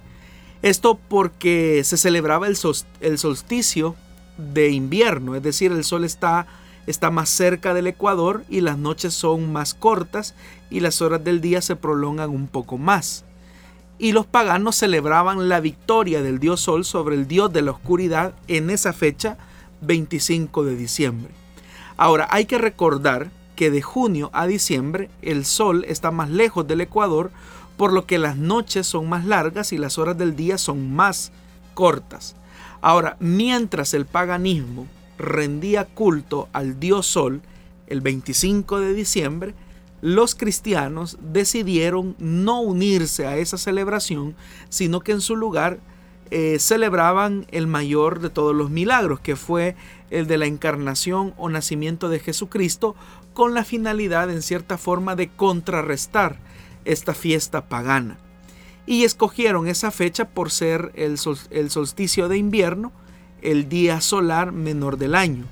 [0.61, 3.95] Esto porque se celebraba el, solsticio
[4.38, 6.47] de invierno, es decir, el Sol está,
[6.88, 10.36] está más cerca del ecuador y las noches son más cortas
[10.69, 13.26] y las horas del día se prolongan un poco más.
[13.97, 18.33] Y los paganos celebraban la victoria del dios Sol sobre el dios de la oscuridad
[18.47, 19.37] en esa fecha
[19.81, 21.31] 25 de diciembre.
[21.97, 26.81] Ahora hay que recordar que de junio a diciembre el Sol está más lejos del
[26.81, 27.31] ecuador,
[27.77, 31.31] por lo que las noches son más largas y las horas del día son más
[31.73, 32.35] cortas.
[32.81, 34.87] Ahora, mientras el paganismo
[35.17, 37.41] rendía culto al dios Sol
[37.87, 39.53] el 25 de diciembre,
[40.03, 44.35] los cristianos decidieron no unirse a esa celebración,
[44.67, 45.79] sino que en su lugar
[46.29, 49.77] eh, celebraban el mayor de todos los milagros, que fue
[50.09, 52.97] el de la encarnación o nacimiento de Jesucristo,
[53.33, 56.37] con la finalidad en cierta forma de contrarrestar
[56.83, 58.17] esta fiesta pagana.
[58.85, 61.17] Y escogieron esa fecha por ser el,
[61.49, 62.91] el solsticio de invierno,
[63.41, 65.45] el día solar menor del año.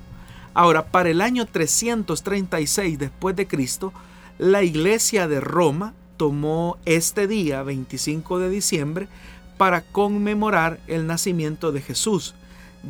[0.52, 3.94] Ahora, para el año 336 después de Cristo,
[4.38, 9.08] la iglesia de Roma tomó este día, 25 de diciembre,
[9.56, 12.34] para conmemorar el nacimiento de Jesús,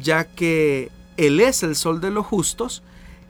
[0.01, 2.83] ya que Él es el sol de los justos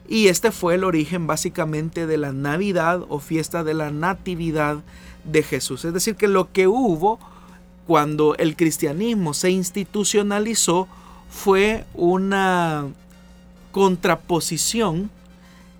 [0.07, 4.77] y este fue el origen básicamente de la Navidad o fiesta de la Natividad
[5.23, 5.85] de Jesús.
[5.85, 7.19] Es decir, que lo que hubo
[7.87, 10.87] cuando el cristianismo se institucionalizó
[11.29, 12.87] fue una
[13.71, 15.09] contraposición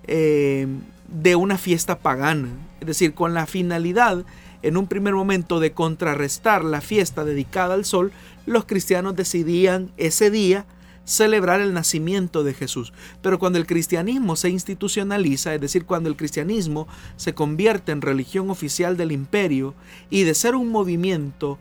[0.06, 0.66] eh,
[1.08, 2.48] de una fiesta pagana.
[2.80, 4.24] Es decir, con la finalidad
[4.62, 8.12] en un primer momento de contrarrestar la fiesta dedicada al sol,
[8.46, 10.64] los cristianos decidían ese día
[11.04, 12.92] celebrar el nacimiento de Jesús.
[13.20, 18.48] Pero cuando el cristianismo se institucionaliza, es decir, cuando el cristianismo se convierte en religión
[18.50, 19.74] oficial del imperio
[20.08, 21.58] y de ser un movimiento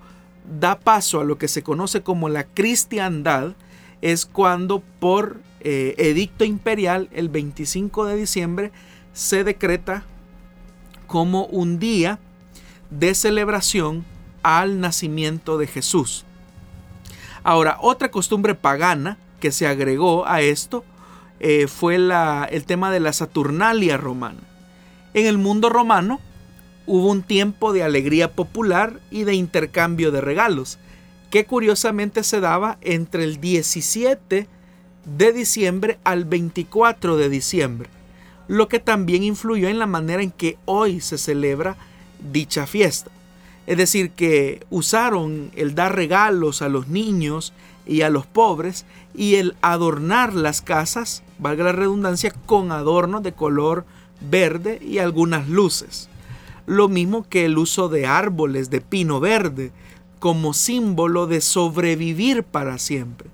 [0.59, 3.53] da paso a lo que se conoce como la cristiandad,
[4.01, 8.71] es cuando por eh, edicto imperial el 25 de diciembre
[9.14, 10.03] se decreta
[11.07, 12.20] como un día
[12.89, 14.05] de celebración
[14.41, 16.26] al nacimiento de Jesús.
[17.43, 20.84] Ahora, otra costumbre pagana que se agregó a esto
[21.39, 24.39] eh, fue la, el tema de la Saturnalia romana.
[25.14, 26.20] En el mundo romano
[26.86, 30.80] hubo un tiempo de alegría popular y de intercambio de regalos,
[31.30, 34.47] que curiosamente se daba entre el 17
[35.05, 37.89] de diciembre al 24 de diciembre,
[38.47, 41.77] lo que también influyó en la manera en que hoy se celebra
[42.31, 43.11] dicha fiesta.
[43.65, 47.53] Es decir, que usaron el dar regalos a los niños
[47.85, 48.85] y a los pobres
[49.15, 53.85] y el adornar las casas, valga la redundancia, con adornos de color
[54.19, 56.09] verde y algunas luces.
[56.65, 59.71] Lo mismo que el uso de árboles de pino verde
[60.19, 63.29] como símbolo de sobrevivir para siempre.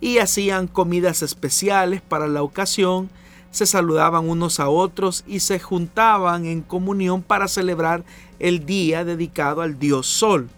[0.00, 3.10] Y hacían comidas especiales para la ocasión,
[3.50, 8.04] se saludaban unos a otros y se juntaban en comunión para celebrar
[8.38, 10.48] el día dedicado al dios Sol.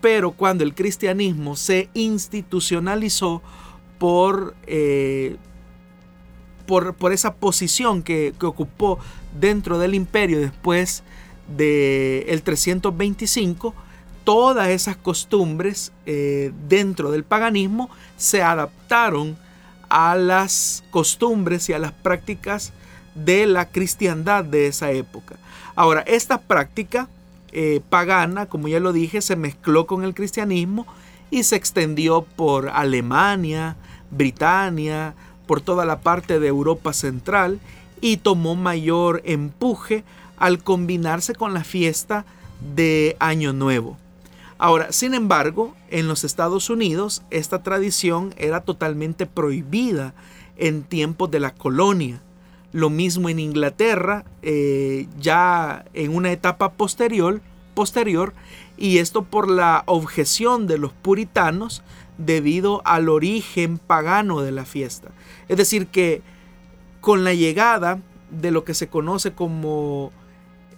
[0.00, 3.42] Pero cuando el cristianismo se institucionalizó
[3.98, 5.36] por, eh,
[6.66, 8.98] por, esa posición que, ocupó
[9.38, 11.02] dentro del imperio después
[11.56, 13.74] del el 325,
[14.24, 19.36] todas esas costumbres eh, dentro del paganismo se adaptaron
[19.90, 22.72] a las costumbres y a las prácticas
[23.14, 25.36] de la cristiandad de esa época.
[25.74, 27.08] Ahora, esta práctica
[27.52, 30.86] eh, pagana, como ya lo dije, se mezcló con el cristianismo
[31.30, 33.76] y se extendió por Alemania,
[34.10, 35.14] Britania,
[35.46, 37.58] por toda la parte de Europa Central
[38.00, 40.04] y tomó mayor empuje
[40.38, 42.24] al combinarse con la fiesta
[42.74, 43.96] de Año Nuevo.
[44.62, 50.12] Ahora, sin embargo, en los Estados Unidos esta tradición era totalmente prohibida
[50.58, 52.20] en tiempos de la colonia.
[52.70, 57.40] Lo mismo en Inglaterra, eh, ya en una etapa posterior,
[57.72, 58.34] posterior,
[58.76, 61.82] y esto por la objeción de los puritanos
[62.18, 65.10] debido al origen pagano de la fiesta.
[65.48, 66.20] Es decir, que
[67.00, 70.12] con la llegada de lo que se conoce como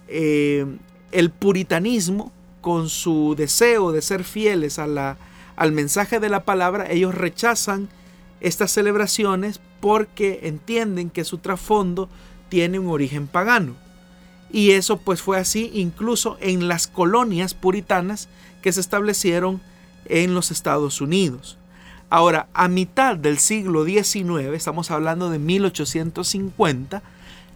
[0.07, 0.65] eh,
[1.11, 2.31] el puritanismo,
[2.63, 7.89] con su deseo de ser fieles al mensaje de la palabra, ellos rechazan
[8.39, 12.07] estas celebraciones porque entienden que su trasfondo
[12.47, 13.75] tiene un origen pagano.
[14.49, 18.29] Y eso pues fue así incluso en las colonias puritanas
[18.61, 19.61] que se establecieron
[20.05, 21.57] en los Estados Unidos.
[22.09, 27.03] Ahora, a mitad del siglo XIX, estamos hablando de 1850,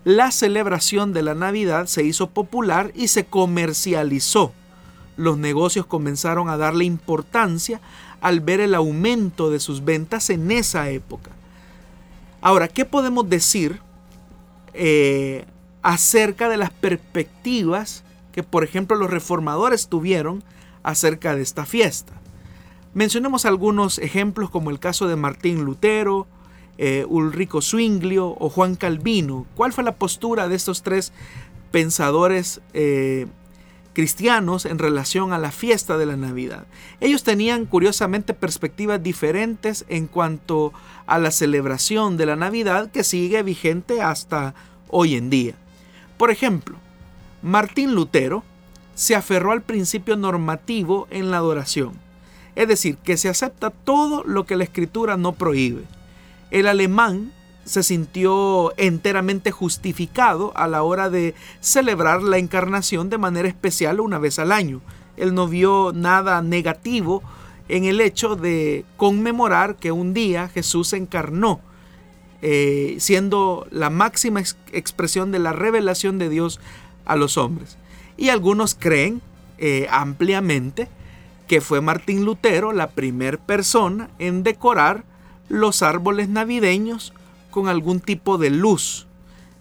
[0.04, 4.52] la celebración de la Navidad se hizo popular y se comercializó.
[5.18, 7.82] Los negocios comenzaron a darle importancia
[8.22, 11.32] al ver el aumento de sus ventas en esa época.
[12.42, 13.82] Ahora, ¿qué podemos decir
[14.74, 15.46] eh,
[15.82, 20.44] acerca de las perspectivas que, por ejemplo, los reformadores tuvieron
[20.84, 22.14] acerca de esta fiesta?
[22.94, 26.28] Mencionemos algunos ejemplos como el caso de Martín Lutero,
[26.78, 29.46] eh, Ulrico Zwinglio o Juan Calvino.
[29.56, 31.12] ¿Cuál fue la postura de estos tres
[31.72, 33.28] pensadores eh,
[33.98, 36.68] cristianos en relación a la fiesta de la Navidad?
[37.02, 40.72] Ellos tenían curiosamente perspectivas diferentes en cuanto
[41.08, 44.54] a la celebración de la Navidad que sigue vigente hasta
[44.88, 45.56] hoy en día.
[46.20, 46.78] Por ejemplo,
[47.42, 48.44] Martín Lutero
[48.94, 51.94] se aferró al principio normativo en la adoración,
[52.54, 55.86] es decir, que se acepta todo lo que la escritura no prohíbe.
[56.52, 57.32] El alemán
[57.68, 64.20] se sintió enteramente justificado a la hora de celebrar la encarnación de manera especial una
[64.20, 64.82] vez al año.
[65.18, 67.22] Él no vio nada negativo
[67.68, 71.60] en el hecho de conmemorar que un día Jesús se encarnó
[72.42, 74.42] eh, siendo la máxima
[74.72, 76.62] expresión de la revelación de Dios
[77.06, 77.78] a los hombres.
[78.16, 79.22] Y algunos creen
[79.58, 80.88] eh, ampliamente
[81.48, 85.04] que fue Martín Lutero la primera persona en decorar
[85.50, 87.14] los árboles navideños
[87.58, 89.08] con algún tipo de luz.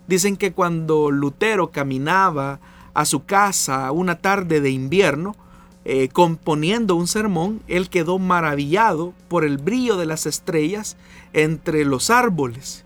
[0.07, 2.61] Dicen que cuando Lutero caminaba
[2.93, 5.35] a su casa una tarde de invierno,
[5.87, 10.99] eh, componiendo un sermón, él quedó maravillado por el brillo de las estrellas
[11.33, 12.85] entre los árboles.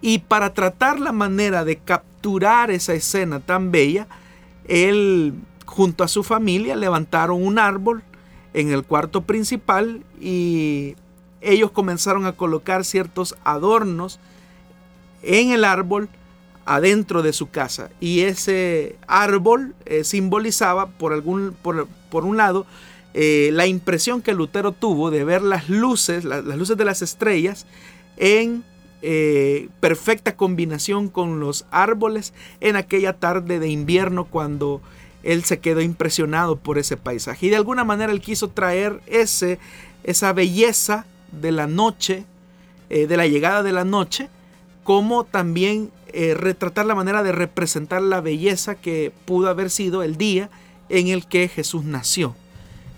[0.00, 4.08] Y para tratar la manera de capturar esa escena tan bella,
[4.64, 5.34] él
[5.66, 8.02] junto a su familia levantaron un árbol
[8.54, 10.96] en el cuarto principal y
[11.42, 14.18] ellos comenzaron a colocar ciertos adornos
[15.28, 16.08] en el árbol
[16.64, 17.90] adentro de su casa.
[18.00, 22.66] Y ese árbol eh, simbolizaba por algún por, por un lado
[23.14, 27.66] eh, la impresión que Lutero tuvo de ver las luces las luces de las estrellas
[28.16, 28.64] en
[29.00, 34.80] eh, perfecta combinación con los árboles en aquella tarde de invierno cuando
[35.22, 37.46] él se quedó impresionado por ese paisaje.
[37.46, 39.58] Y de alguna manera él quiso traer ese
[40.04, 42.24] esa belleza de la noche
[42.88, 44.30] de la llegada de la noche
[44.88, 50.16] como también eh, retratar la manera de representar la belleza que pudo haber sido el
[50.16, 50.48] día
[50.88, 52.34] en el que Jesús nació.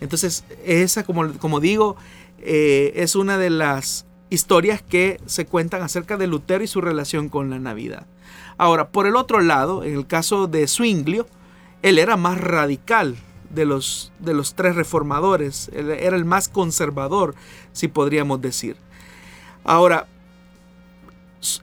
[0.00, 1.96] Entonces, esa, como, como digo,
[2.38, 7.28] eh, es una de las historias que se cuentan acerca de Lutero y su relación
[7.28, 8.06] con la Navidad.
[8.56, 11.26] Ahora, por el otro lado, en el caso de Zwinglio,
[11.82, 13.16] él era más radical
[13.52, 17.34] de los, de los tres reformadores, era el más conservador,
[17.72, 18.76] si podríamos decir.
[19.64, 20.06] Ahora,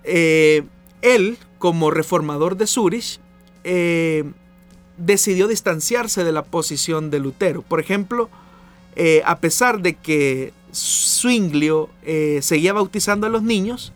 [0.03, 0.63] eh,
[1.01, 3.19] él, como reformador de Zurich,
[3.63, 4.23] eh,
[4.97, 7.61] decidió distanciarse de la posición de Lutero.
[7.61, 8.29] Por ejemplo,
[8.95, 11.89] eh, a pesar de que Zwinglio
[12.41, 13.93] seguía bautizando a los niños,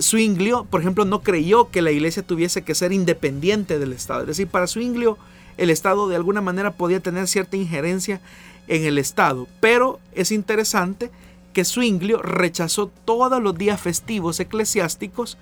[0.00, 4.20] Zwinglio, por ejemplo, no creyó que la iglesia tuviese que ser independiente del Estado.
[4.22, 5.18] Es decir, para Zwinglio
[5.56, 8.20] el Estado de alguna manera podía tener cierta injerencia
[8.68, 9.48] en el Estado.
[9.60, 11.10] Pero es interesante
[11.52, 15.38] que Zwinglio rechazó todos los días festivos eclesiásticos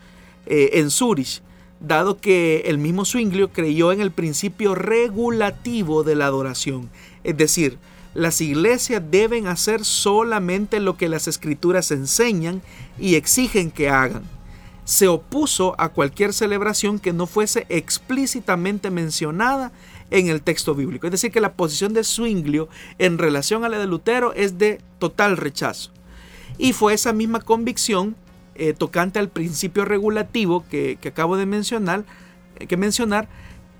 [0.46, 1.42] eh, en Zurich,
[1.80, 6.90] dado que el mismo Zwinglio creyó en el principio regulativo de la adoración,
[7.24, 7.78] es decir,
[8.14, 12.60] las iglesias deben hacer solamente lo que las escrituras enseñan
[12.98, 14.24] y exigen que hagan.
[14.84, 19.70] Se opuso a cualquier celebración que no fuese explícitamente mencionada
[20.10, 21.06] en el texto bíblico.
[21.06, 24.80] Es decir, que la posición de Zwinglio en relación a la de Lutero es de
[24.98, 25.92] total rechazo.
[26.58, 28.16] Y fue esa misma convicción
[28.62, 32.04] eh, tocante al principio regulativo que, acabo de mencionar,
[32.56, 33.26] eh, que mencionar,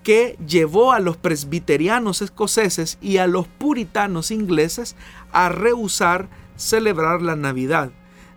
[0.03, 4.97] que llevó a los presbiterianos escoceses y a los puritanos ingleses
[5.33, 7.91] a rehusar celebrar la Navidad.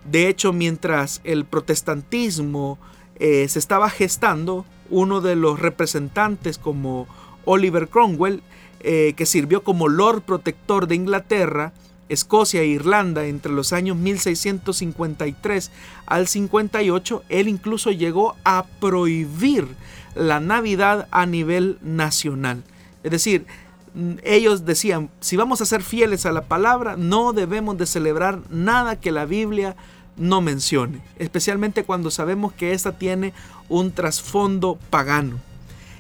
[0.04, 2.78] De hecho, mientras el protestantismo
[3.16, 7.08] eh, se estaba gestando, uno de los representantes como
[7.46, 8.44] Oliver Cromwell,
[8.82, 11.72] que sirvió como Lord Protector de Inglaterra,
[12.14, 15.72] Escocia e Irlanda entre los años 1653
[16.06, 19.68] al 58, él incluso llegó a prohibir
[20.16, 22.64] la Navidad a nivel nacional.
[23.04, 23.46] Es decir,
[23.94, 28.40] mm, ellos decían, si vamos a ser fieles a la palabra, no debemos de celebrar
[28.50, 29.76] nada que la Biblia
[30.16, 33.34] no mencione, especialmente cuando sabemos que esta tiene
[33.70, 35.40] un trasfondo pagano.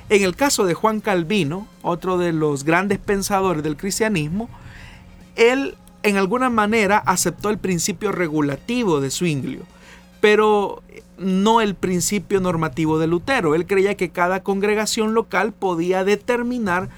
[0.09, 4.49] En el caso de Juan Calvino, otro de los grandes pensadores del cristianismo,
[5.36, 9.64] él en alguna manera aceptó el principio regulativo de Zwinglio,
[10.22, 10.84] pero
[11.18, 13.56] no el principio normativo de Lutero.
[13.56, 16.89] Él creía que cada congregación local podía determinar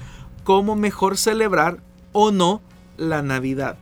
[0.43, 1.78] cómo mejor celebrar
[2.12, 2.62] o no
[2.97, 3.78] la Navidad.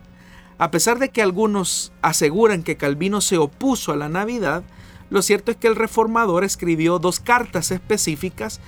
[0.58, 4.64] A pesar de que algunos aseguran que Calvino se opuso a la Navidad,
[5.10, 8.60] lo cierto es que el reformador escribió dos cartas específicas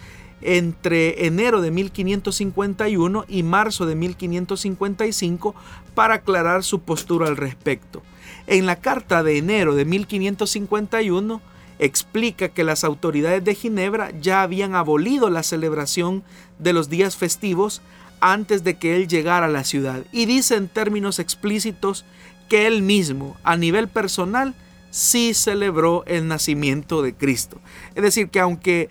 [0.42, 5.56] entre enero de 1551 y marzo de 1555
[5.94, 8.04] para aclarar su postura al respecto.
[8.48, 11.42] En la carta de enero de 1551
[11.80, 16.24] explica que las autoridades de Ginebra ya habían abolido la celebración
[16.60, 17.82] de los días festivos
[18.22, 22.06] antes de que él llegara a la ciudad y dice en términos explícitos
[22.48, 24.54] que él mismo, a nivel personal,
[24.92, 27.60] sí celebró el nacimiento de Cristo.
[27.96, 28.90] Es decir, que aunque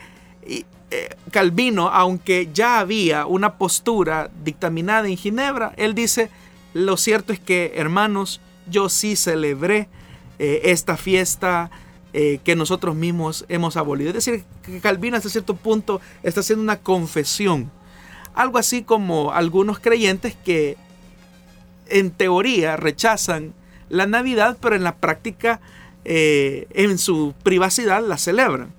[1.31, 6.31] Calvino, aunque ya había una postura dictaminada en Ginebra, él dice,
[6.75, 9.89] lo cierto es que, hermanos, yo sí celebré
[10.39, 11.71] eh, esta fiesta
[12.13, 14.11] eh, que nosotros mismos hemos abolido.
[14.11, 17.71] Es decir, que Calvino hasta cierto punto está haciendo una confesión.
[18.35, 20.77] Algo así como algunos creyentes que
[21.89, 23.55] en teoría rechazan
[23.89, 25.61] la Navidad, pero en la práctica,
[26.05, 28.73] eh, en su privacidad, la celebran.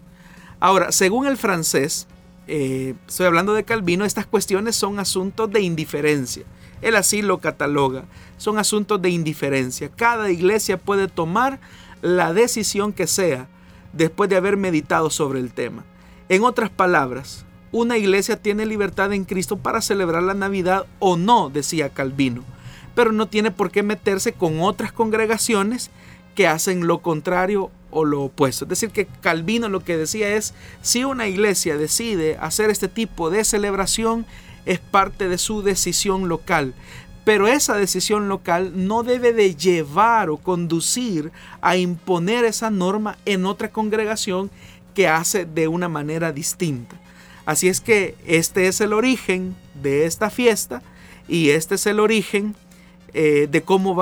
[0.66, 2.07] Ahora, según el francés,
[2.47, 6.43] eh, estoy hablando de Calvino, estas cuestiones son asuntos de indiferencia.
[6.82, 8.05] Él así lo cataloga.
[8.38, 9.91] Son asuntos de indiferencia.
[9.95, 11.59] Cada iglesia puede tomar
[12.01, 13.47] la decisión que sea
[13.93, 15.86] después de haber meditado sobre el tema.
[16.30, 21.51] En otras palabras, una iglesia tiene libertad en Cristo para celebrar la Navidad o no,
[21.51, 22.43] decía Calvino,
[22.95, 25.91] pero no tiene por qué meterse con otras congregaciones
[26.34, 28.65] que hacen lo contrario o lo opuesto.
[28.65, 33.29] Es decir, que Calvino lo que decía es, si una iglesia decide hacer este tipo
[33.29, 34.25] de celebración,
[34.65, 36.73] es parte de su decisión local.
[37.23, 41.31] Pero esa decisión local no debe de llevar o conducir
[41.61, 44.51] a imponer esa norma en otra congregación
[44.93, 46.97] que hace de una manera distinta.
[47.45, 50.81] Así es que este es el origen de esta fiesta
[51.27, 52.55] y este es el origen
[53.13, 53.95] eh, de cómo,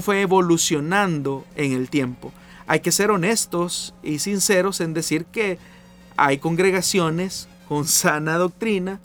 [0.00, 2.32] fue evolucionando en el tiempo.
[2.66, 5.58] Hay que ser honestos y sinceros en decir que
[6.16, 9.00] hay congregaciones con sana doctrina,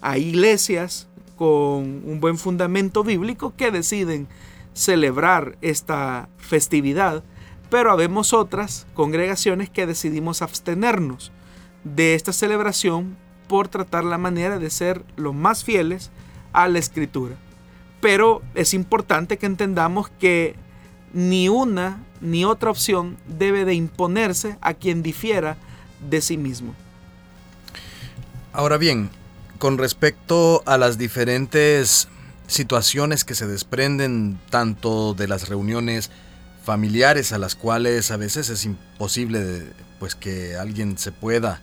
[0.00, 4.28] hay iglesias con un buen fundamento bíblico que deciden
[4.74, 7.24] celebrar esta festividad,
[7.70, 11.32] pero habemos otras congregaciones que decidimos abstenernos
[11.84, 13.16] de esta celebración
[13.48, 16.10] por tratar la manera de ser lo más fieles
[16.52, 17.36] a la escritura.
[18.00, 20.54] Pero es importante que entendamos que
[21.12, 25.56] ni una ni otra opción debe de imponerse a quien difiera
[26.08, 26.74] de sí mismo.
[28.52, 29.10] Ahora bien,
[29.58, 32.08] con respecto a las diferentes
[32.46, 36.10] situaciones que se desprenden tanto de las reuniones
[36.64, 41.60] familiares a las cuales a veces es imposible pues que alguien se pueda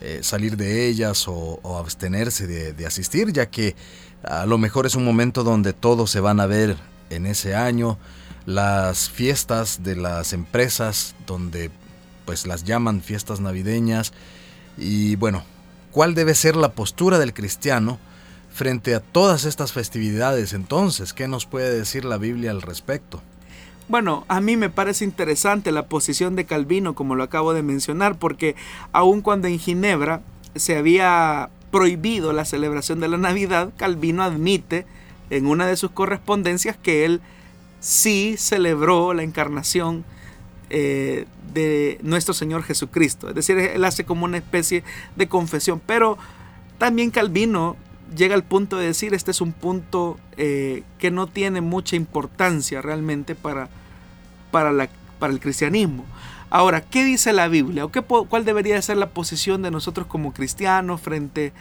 [0.00, 3.74] eh, salir de ellas o, abstenerse de, de, asistir ya que
[4.22, 6.76] a lo mejor es un momento donde todos se van a ver
[7.10, 7.98] en ese año
[8.46, 11.70] las fiestas de las empresas donde
[12.24, 14.12] pues las llaman fiestas navideñas
[14.78, 15.44] y bueno
[15.96, 17.98] ¿Cuál debe ser la postura del cristiano
[18.52, 21.14] frente a todas estas festividades entonces?
[21.14, 23.22] ¿Qué nos puede decir la Biblia al respecto?
[23.88, 28.18] Bueno, a mí me parece interesante la posición de Calvino, como lo acabo de mencionar,
[28.18, 28.56] porque
[28.92, 30.20] aun cuando en Ginebra
[30.54, 34.84] se había prohibido la celebración de la Navidad, Calvino admite
[35.30, 37.22] en una de sus correspondencias que él
[37.86, 40.04] sí celebró la encarnación
[40.70, 43.28] eh, de nuestro Señor Jesucristo.
[43.28, 44.82] Es decir, él hace como una especie
[45.14, 45.80] de confesión.
[45.86, 46.18] Pero
[46.78, 47.76] también Calvino
[48.16, 52.82] llega al punto de decir, este es un punto eh, que no tiene mucha importancia
[52.82, 53.68] realmente para,
[54.50, 54.88] para, la,
[55.20, 56.04] para el cristianismo.
[56.50, 57.84] Ahora, ¿qué dice la Biblia?
[57.84, 61.52] ¿O qué, ¿Cuál debería ser la posición de nosotros como cristianos frente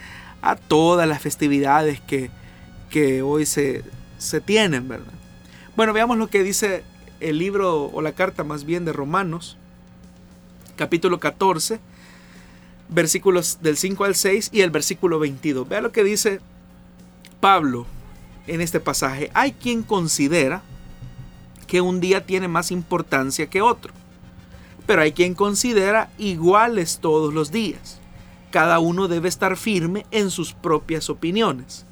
[0.42, 2.32] a todas las festividades que,
[2.90, 3.84] que hoy se,
[4.18, 5.14] se tienen, verdad?
[5.76, 6.86] Bueno, veamos lo que dice
[7.20, 9.58] el libro o la carta más bien de Romanos,
[10.78, 11.82] capítulo 14,
[12.88, 15.68] versículos del 5 al 6 y el versículo 22.
[15.68, 16.40] Vea lo que dice
[17.42, 17.88] Pablo
[18.48, 19.32] en este pasaje.
[19.34, 20.64] Hay quien considera
[21.68, 23.92] que un día tiene más importancia que otro,
[24.86, 28.00] pero hay quien considera iguales todos los días.
[28.50, 31.86] Cada uno debe estar firme en sus propias opiniones.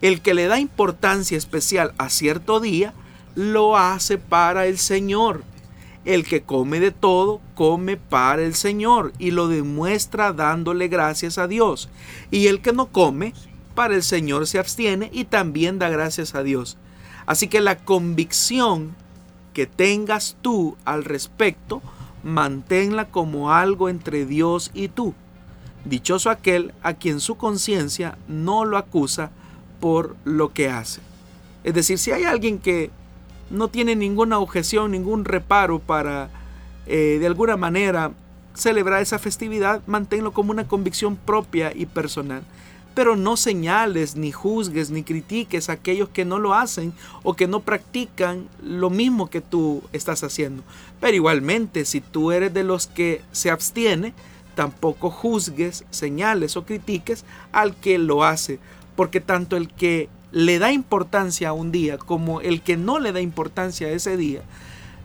[0.00, 2.94] El que le da importancia especial a cierto día,
[3.34, 5.42] lo hace para el Señor.
[6.04, 11.46] El que come de todo, come para el Señor y lo demuestra dándole gracias a
[11.46, 11.88] Dios.
[12.30, 13.34] Y el que no come,
[13.74, 16.76] para el Señor se abstiene y también da gracias a Dios.
[17.26, 18.96] Así que la convicción
[19.52, 21.82] que tengas tú al respecto,
[22.22, 25.14] manténla como algo entre Dios y tú.
[25.84, 29.30] Dichoso aquel a quien su conciencia no lo acusa
[29.80, 31.00] por lo que hace.
[31.64, 32.90] Es decir, si hay alguien que
[33.50, 36.30] no tiene ninguna objeción, ningún reparo para
[36.86, 38.12] eh, de alguna manera
[38.54, 42.42] celebrar esa festividad, manténlo como una convicción propia y personal.
[42.94, 46.92] Pero no señales, ni juzgues, ni critiques a aquellos que no lo hacen
[47.22, 50.64] o que no practican lo mismo que tú estás haciendo.
[51.00, 54.14] Pero igualmente, si tú eres de los que se abstiene,
[54.56, 58.58] tampoco juzgues, señales o critiques al que lo hace.
[58.96, 63.12] Porque tanto el que le da importancia a un día como el que no le
[63.12, 64.42] da importancia a ese día,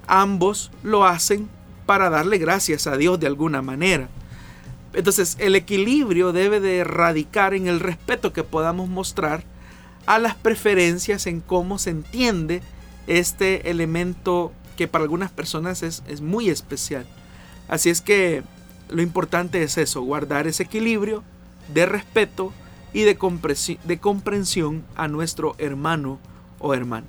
[0.07, 1.49] ambos lo hacen
[1.86, 4.09] para darle gracias a Dios de alguna manera.
[4.93, 9.43] Entonces el equilibrio debe de radicar en el respeto que podamos mostrar
[10.05, 12.61] a las preferencias en cómo se entiende
[13.07, 17.05] este elemento que para algunas personas es, es muy especial.
[17.67, 18.43] Así es que
[18.89, 21.24] lo importante es eso, guardar ese equilibrio
[21.74, 22.53] de respeto
[22.94, 23.18] y de,
[23.84, 26.20] de comprensión a nuestro hermano
[26.60, 27.08] o hermana.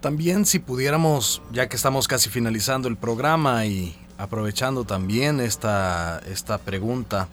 [0.00, 6.58] También si pudiéramos, ya que estamos casi finalizando el programa y aprovechando también esta, esta
[6.58, 7.28] pregunta,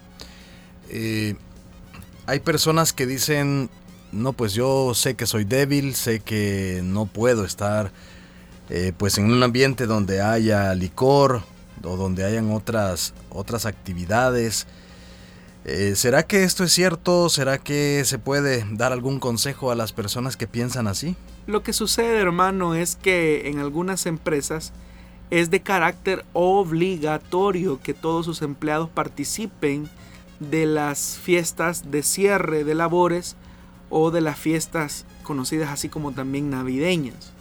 [0.90, 1.36] eh,
[2.26, 3.70] hay personas que dicen,
[4.12, 7.92] no, pues yo sé que soy débil, sé que no puedo estar
[8.70, 11.44] eh, pues en un ambiente donde haya licor
[11.84, 14.66] o donde hayan otras, otras actividades.
[15.64, 17.30] Eh, ¿Será que esto es cierto?
[17.30, 21.16] ¿Será que se puede dar algún consejo a las personas que piensan así?
[21.46, 24.74] Lo que sucede, hermano, es que en algunas empresas
[25.30, 29.88] es de carácter obligatorio que todos sus empleados participen
[30.40, 33.36] de las fiestas de cierre de labores
[33.92, 37.34] o de las fiestas conocidas así como también navideñas.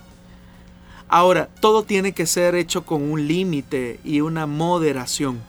[1.08, 5.40] Ahora, todo tiene que ser hecho con un límite y una moderación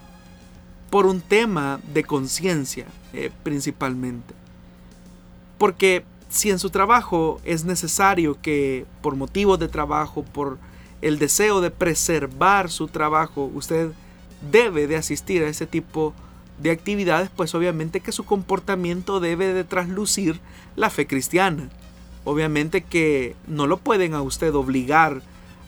[0.91, 4.35] por un tema de conciencia eh, principalmente.
[5.57, 10.59] Porque si en su trabajo es necesario que por motivos de trabajo, por
[11.01, 13.91] el deseo de preservar su trabajo, usted
[14.51, 16.13] debe de asistir a ese tipo
[16.59, 20.39] de actividades, pues obviamente que su comportamiento debe de traslucir
[20.75, 21.69] la fe cristiana.
[22.25, 25.21] Obviamente que no lo pueden a usted obligar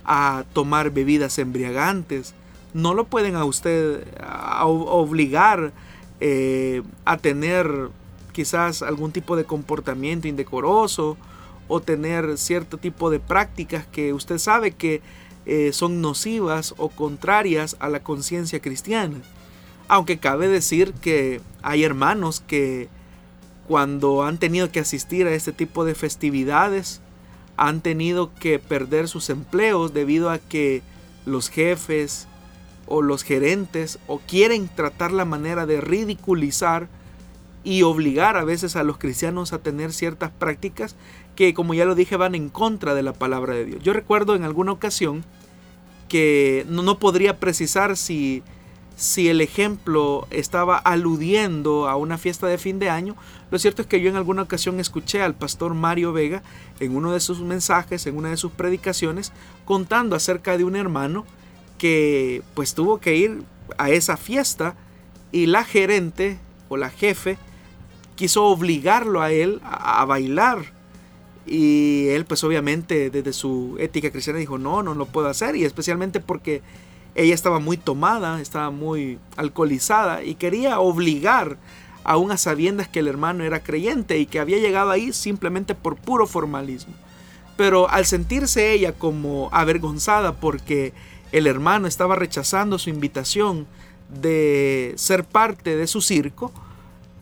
[0.06, 2.36] a tomar bebidas embriagantes,
[2.74, 4.08] no lo pueden a usted
[4.62, 5.74] obligar
[6.20, 7.90] eh, a tener
[8.32, 11.18] quizás algún tipo de comportamiento indecoroso
[11.68, 15.02] o tener cierto tipo de prácticas que usted sabe que
[15.46, 19.18] eh, son nocivas o contrarias a la conciencia cristiana.
[19.88, 22.90] Aunque cabe decir que hay hermanos que
[23.68, 27.02] cuando han tenido que asistir a este tipo de festividades
[27.58, 30.82] han tenido que perder sus empleos debido a que
[31.26, 32.28] los jefes,
[32.94, 36.88] o los gerentes o quieren tratar la manera de ridiculizar
[37.64, 40.96] y obligar a veces a los cristianos a tener ciertas prácticas
[41.36, 43.82] que como ya lo dije van en contra de la palabra de Dios.
[43.82, 45.24] Yo recuerdo en alguna ocasión
[46.08, 48.44] que no, podría precisar si,
[48.96, 53.16] si el ejemplo estaba aludiendo a una fiesta de fin de año.
[53.50, 56.44] Lo cierto es que yo en alguna ocasión escuché al pastor Mario Vega
[56.80, 59.34] en uno de sus mensajes, en una de sus predicaciones,
[59.66, 61.26] contando acerca de un hermano
[61.84, 63.44] que pues tuvo que ir
[63.78, 64.74] a esa fiesta
[65.34, 67.38] y la gerente o la jefe
[68.16, 70.60] quiso obligarlo a él a, bailar.
[71.46, 75.58] Y él pues obviamente desde su ética cristiana dijo, no, no lo puedo hacer.
[75.58, 76.62] Y especialmente porque
[77.16, 81.58] ella estaba muy tomada, estaba muy alcoholizada y quería obligar
[82.06, 86.28] a sabiendas que el hermano era creyente y que había llegado ahí simplemente por puro
[86.28, 86.94] formalismo.
[87.58, 90.94] Pero al sentirse ella como avergonzada porque
[91.34, 93.66] el hermano estaba rechazando su invitación
[94.22, 96.54] de ser parte de su circo,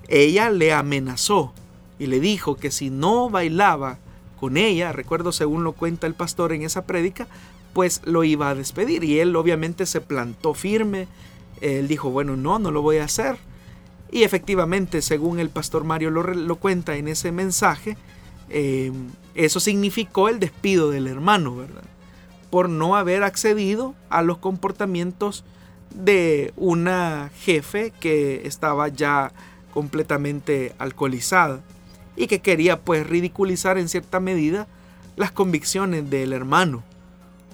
[0.10, 1.54] ella le amenazó
[1.98, 4.00] y le dijo que si no bailaba
[4.38, 7.28] con ella, recuerdo según lo cuenta el pastor en esa prédica,
[7.74, 9.06] pues lo iba a despedir.
[9.06, 11.08] Y él obviamente se plantó firme.
[11.62, 13.38] Él dijo, bueno, no, no lo voy a hacer.
[14.12, 17.96] Y efectivamente, según el pastor Mario lo, cuenta en ese mensaje,
[18.50, 18.92] eh,
[19.36, 21.84] eso significó el despido del hermano, ¿verdad?
[22.52, 25.44] Por no haber accedido a los comportamientos
[25.96, 29.32] de una jefe que estaba ya
[29.74, 31.62] completamente alcoholizada.
[32.18, 34.68] y que quería pues ridiculizar en cierta medida
[35.16, 36.84] las convicciones del hermano.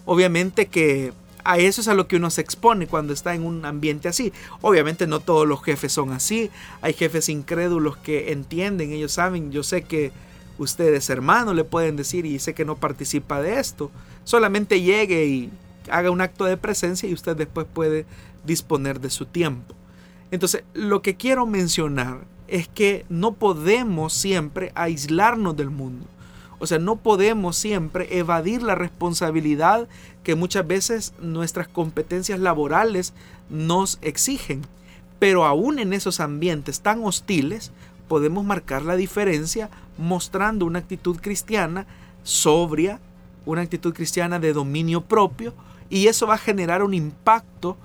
[0.04, 3.64] Obviamente que a eso es a lo que uno se expone cuando está en un
[3.66, 4.34] ambiente así.
[4.62, 6.50] Obviamente no todos los jefes son así.
[6.82, 10.12] Hay jefes incrédulos que entienden, ellos saben, yo sé que
[10.58, 13.92] ustedes hermanos le pueden decir y sé que no participa de esto.
[14.28, 15.50] Solamente llegue y
[15.90, 18.06] haga un acto de presencia y usted después puede
[18.44, 19.74] disponer de su tiempo.
[20.32, 26.08] Entonces, lo que quiero mencionar es que no podemos siempre aislarnos del mundo.
[26.60, 29.88] O sea, no podemos siempre evadir la responsabilidad
[30.26, 33.14] que muchas veces nuestras competencias laborales
[33.50, 34.64] nos exigen.
[35.20, 37.72] Pero aún en esos ambientes tan hostiles,
[38.10, 41.88] podemos marcar la diferencia mostrando una actitud cristiana
[42.24, 43.00] sobria,
[43.48, 45.54] una actitud cristiana de dominio propio,
[45.90, 47.78] y eso va a generar un impacto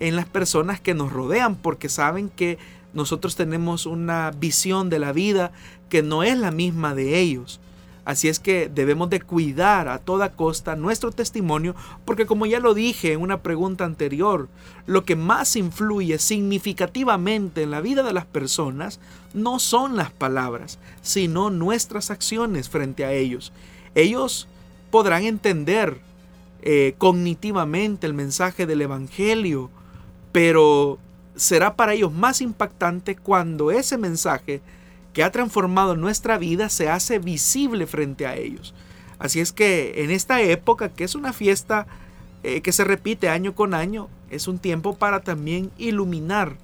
[0.00, 2.58] en las personas que nos rodean porque saben que
[2.94, 5.52] nosotros tenemos una visión de la vida
[5.90, 7.60] que no es la misma de ellos.
[8.04, 11.74] Así es que debemos de cuidar a toda costa nuestro testimonio
[12.06, 14.48] porque como ya lo dije en una pregunta anterior,
[14.86, 18.98] lo que más influye significativamente en la vida de las personas
[19.34, 23.52] no son las palabras, sino nuestras acciones frente a ellos.
[23.94, 24.48] Ellos
[24.90, 25.98] podrán entender
[26.62, 29.70] eh, cognitivamente el mensaje del Evangelio,
[30.32, 30.98] pero
[31.36, 34.60] será para ellos más impactante cuando ese mensaje
[35.12, 38.74] que ha transformado nuestra vida se hace visible frente a ellos.
[39.18, 41.86] Así es que en esta época, que es una fiesta
[42.42, 46.56] eh, que se repite año con año, es un tiempo para también iluminar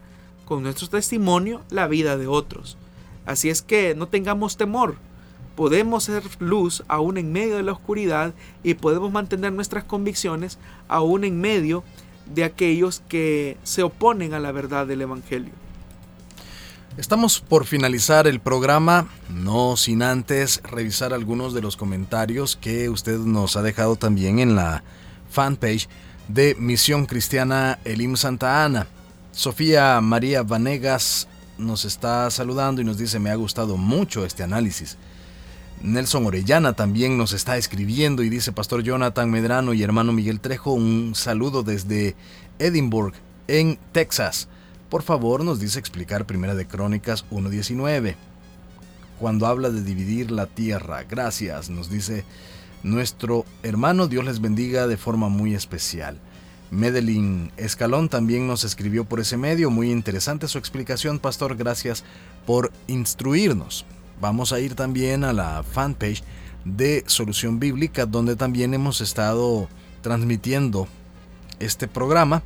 [0.45, 2.77] con nuestro testimonio la vida de otros.
[3.27, 4.97] Así es que no tengamos temor.
[5.57, 11.25] Podemos ser luz aún en medio de la oscuridad y podemos mantener nuestras convicciones aún
[11.25, 11.85] en medio
[12.27, 15.53] de aquellos que se oponen a la verdad del Evangelio.
[16.97, 23.19] Estamos por finalizar el programa, no sin antes revisar algunos de los comentarios que usted
[23.19, 24.85] nos ha dejado también en la
[25.29, 25.89] fanpage
[26.29, 28.87] de Misión Cristiana Elim Santa Ana.
[29.33, 31.27] Sofía María Vanegas
[31.59, 34.97] nos está saludando y nos dice me ha gustado mucho este análisis.
[35.85, 40.73] Nelson Orellana también nos está escribiendo y dice Pastor Jonathan Medrano y hermano Miguel Trejo
[40.73, 42.17] un saludo desde
[42.59, 43.13] Edinburgh,
[43.49, 44.49] en Texas.
[44.89, 48.15] Por favor, nos dice explicar Primera de Crónicas 1.19.
[49.21, 52.25] Cuando habla de dividir la tierra, gracias, nos dice
[52.83, 56.19] nuestro hermano, Dios les bendiga de forma muy especial.
[56.71, 62.05] Medellín Escalón también nos escribió por ese medio, muy interesante su explicación, pastor, gracias
[62.47, 63.85] por instruirnos.
[64.25, 66.23] Vamos a ir también a la fanpage
[66.65, 69.69] de Solución Bíblica, donde también hemos estado
[70.01, 70.89] transmitiendo
[71.61, 72.43] este programa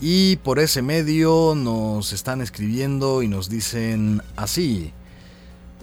[0.00, 4.92] y por ese medio nos están escribiendo y nos dicen así.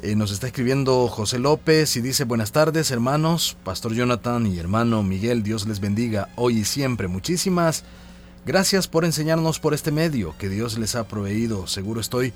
[0.02, 5.04] Eh, nos está escribiendo José López y dice buenas tardes hermanos, Pastor Jonathan y hermano
[5.04, 7.08] Miguel, Dios les bendiga hoy y siempre.
[7.08, 7.86] Muchísimas
[8.46, 11.66] gracias por enseñarnos por este medio que Dios les ha proveído.
[11.66, 12.34] Seguro estoy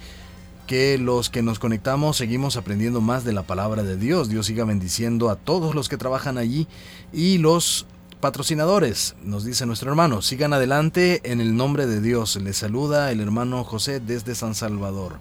[0.68, 4.30] que los que nos conectamos seguimos aprendiendo más de la palabra de Dios.
[4.30, 6.68] Dios siga bendiciendo a todos los que trabajan allí
[7.12, 7.88] y los
[8.20, 12.36] Patrocinadores, nos dice nuestro hermano, sigan adelante en el nombre de Dios.
[12.38, 15.20] Les saluda el hermano José desde San Salvador.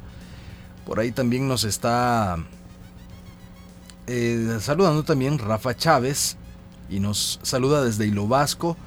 [0.86, 2.38] Por ahí también nos está
[4.07, 6.38] eh, saludando también Rafa Chávez
[6.88, 8.78] y nos saluda desde Hilo Vasco,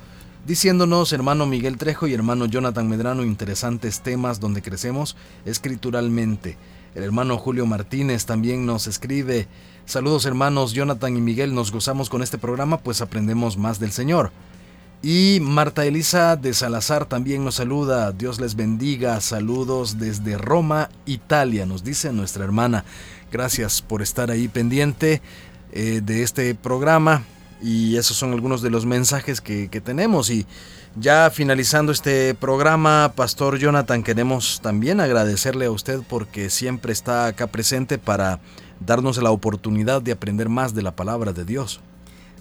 [0.49, 6.57] diciéndonos hermano Miguel Trejo y hermano Jonathan Medrano interesantes temas donde crecemos escrituralmente.
[6.95, 9.47] El hermano Julio Martínez también nos escribe
[9.85, 14.31] Saludos hermanos Jonathan y Miguel, nos gozamos con este programa pues aprendemos más del Señor.
[15.03, 21.67] Y Marta Elisa de Salazar también nos saluda, Dios les bendiga, saludos desde Roma, Italia,
[21.67, 22.85] nos dice nuestra hermana.
[23.31, 25.21] Gracias por estar ahí pendiente
[25.73, 27.23] eh, de este programa
[27.61, 30.45] y esos son algunos de los mensajes que, que tenemos y
[30.95, 37.47] ya finalizando este programa, Pastor Jonathan, queremos también agradecerle a usted porque siempre está acá
[37.47, 38.39] presente para
[38.79, 41.79] darnos la oportunidad de aprender más de la palabra de Dios.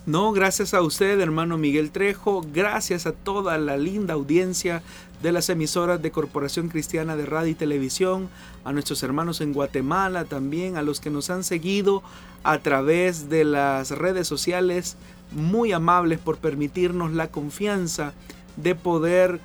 [0.08, 4.82] No, gracias a usted, hermano Miguel Trejo, gracias a toda la linda audiencia
[5.22, 8.30] de las emisoras de Corporación Cristiana de Radio y Televisión,
[8.64, 12.02] a nuestros hermanos en Guatemala también, a los que nos han seguido
[12.42, 14.96] a través de las redes sociales,
[15.30, 18.14] muy amables por permitirnos la confianza
[18.56, 19.40] de poder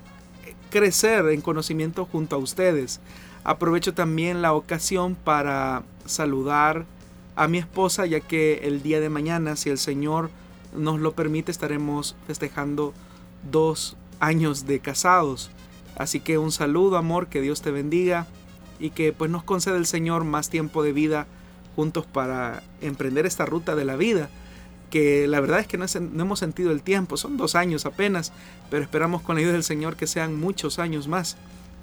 [0.70, 3.02] crecer en conocimiento junto a ustedes.
[3.44, 6.86] Aprovecho también la ocasión para saludar
[7.36, 10.30] a mi esposa, ya que el día de mañana, si el Señor
[10.76, 12.94] nos lo permite, estaremos festejando
[13.50, 15.52] dos años de casados.
[15.98, 18.28] Así que un saludo, amor, que Dios te bendiga
[18.80, 21.28] y que pues nos conceda el Señor más tiempo de vida
[21.76, 24.30] juntos para emprender esta ruta de la vida,
[24.90, 25.86] que la verdad es que no,
[26.22, 28.32] hemos sentido el tiempo, son dos años apenas,
[28.70, 31.38] pero esperamos con la ayuda del Señor que sean muchos años más.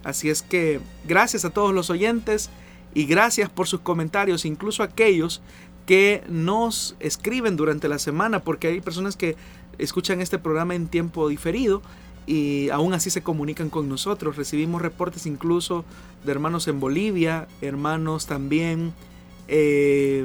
[0.04, 2.50] Así es que gracias a todos los oyentes
[2.94, 5.42] y gracias por sus comentarios, incluso aquellos
[5.90, 9.34] que nos escriben durante la semana, porque hay personas que
[9.76, 11.82] escuchan este programa en tiempo diferido
[12.28, 14.36] y aún así se comunican con nosotros.
[14.36, 15.84] Recibimos reportes incluso
[16.24, 18.92] de hermanos en Bolivia, hermanos también,
[19.48, 20.24] eh,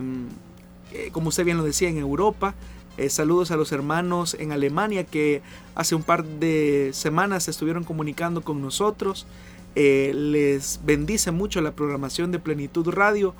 [0.93, 2.53] eh, como usted bien lo decía, en Europa.
[2.97, 5.41] Eh, saludos a los hermanos en Alemania que
[5.73, 9.25] hace un par de semanas estuvieron comunicando con nosotros.
[9.73, 13.33] les bendice mucho la programación de Plenitud Radio.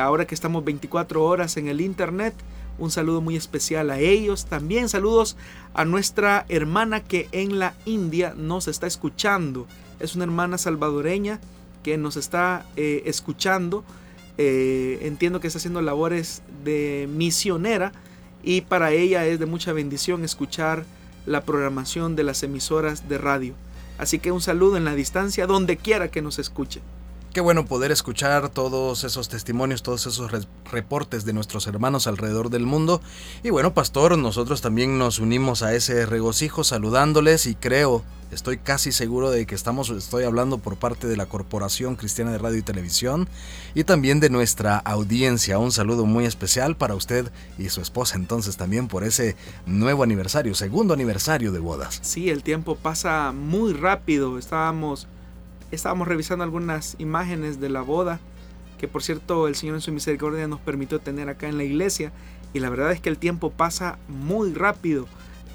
[0.00, 2.34] Ahora que estamos 24 horas en el Internet,
[2.80, 4.46] un saludo muy especial a ellos.
[4.46, 5.36] También saludos
[5.74, 9.66] a nuestra hermana que en la India nos está escuchando.
[10.00, 11.40] Es una hermana salvadoreña
[11.82, 13.84] que nos está eh, escuchando.
[14.38, 17.92] Eh, entiendo que está haciendo labores de misionera
[18.42, 20.84] y para ella es de mucha bendición escuchar
[21.26, 23.54] la programación de las emisoras de radio.
[23.98, 26.80] Así que un saludo en la distancia donde quiera que nos escuche.
[27.32, 30.32] Qué bueno poder escuchar todos esos testimonios, todos esos
[30.72, 33.00] reportes de nuestros hermanos alrededor del mundo.
[33.44, 38.02] Y bueno, pastor, nosotros también nos unimos a ese regocijo saludándoles y creo,
[38.32, 42.38] estoy casi seguro de que estamos, estoy hablando por parte de la Corporación Cristiana de
[42.38, 43.28] Radio y Televisión
[43.76, 45.60] y también de nuestra audiencia.
[45.60, 50.56] Un saludo muy especial para usted y su esposa entonces también por ese nuevo aniversario,
[50.56, 52.00] segundo aniversario de bodas.
[52.02, 54.36] Sí, el tiempo pasa muy rápido.
[54.36, 55.06] Estábamos
[55.70, 58.20] estábamos revisando algunas imágenes de la boda,
[58.78, 62.12] que por cierto el Señor en su misericordia nos permitió tener acá en la iglesia,
[62.52, 65.06] y la verdad es que el tiempo pasa muy rápido,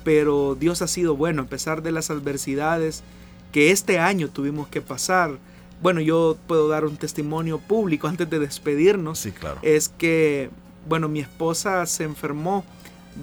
[0.03, 3.03] pero Dios ha sido bueno a pesar de las adversidades
[3.51, 5.37] que este año tuvimos que pasar.
[5.81, 9.19] Bueno, yo puedo dar un testimonio público antes de despedirnos.
[9.19, 9.59] Sí, claro.
[9.61, 10.49] Es que,
[10.87, 12.63] bueno, mi esposa se enfermó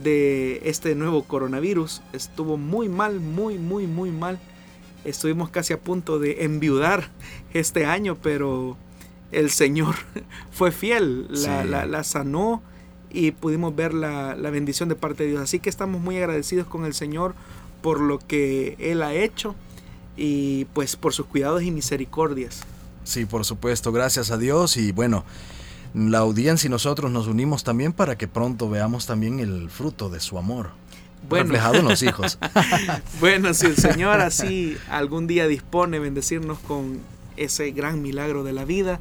[0.03, 2.03] de este nuevo coronavirus.
[2.13, 4.39] Estuvo muy mal, muy, muy, muy mal.
[5.05, 7.09] Estuvimos casi a punto de enviudar
[7.53, 8.77] este año, pero
[9.33, 9.95] el Señor
[10.53, 12.63] fue fiel, la, sanó
[13.11, 15.43] y pudimos ver la, la, bendición de parte de Dios.
[15.43, 17.35] Así que estamos muy agradecidos con el Señor
[17.83, 19.55] por lo que Él ha hecho
[20.17, 22.63] y pues por sus cuidados y misericordias.
[23.05, 25.25] Sí, por supuesto, gracias a Dios y bueno,
[25.95, 30.21] la audiencia y nosotros nos unimos también para que pronto veamos también el fruto de
[30.21, 30.71] su amor
[31.29, 31.45] bueno.
[31.45, 32.39] reflejado en los hijos.
[33.21, 37.01] bueno, si el Señor así algún día dispone bendecirnos con
[37.37, 39.01] ese gran milagro de la vida,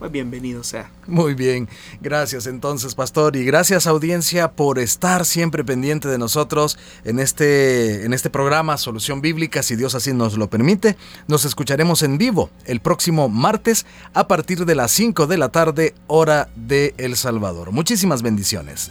[0.00, 0.90] pues bienvenido sea.
[1.06, 1.68] Muy bien,
[2.00, 8.14] gracias entonces pastor y gracias audiencia por estar siempre pendiente de nosotros en este, en
[8.14, 10.96] este programa Solución Bíblica, si Dios así nos lo permite.
[11.28, 15.94] Nos escucharemos en vivo el próximo martes a partir de las 5 de la tarde
[16.06, 17.70] hora de El Salvador.
[17.70, 18.90] Muchísimas bendiciones.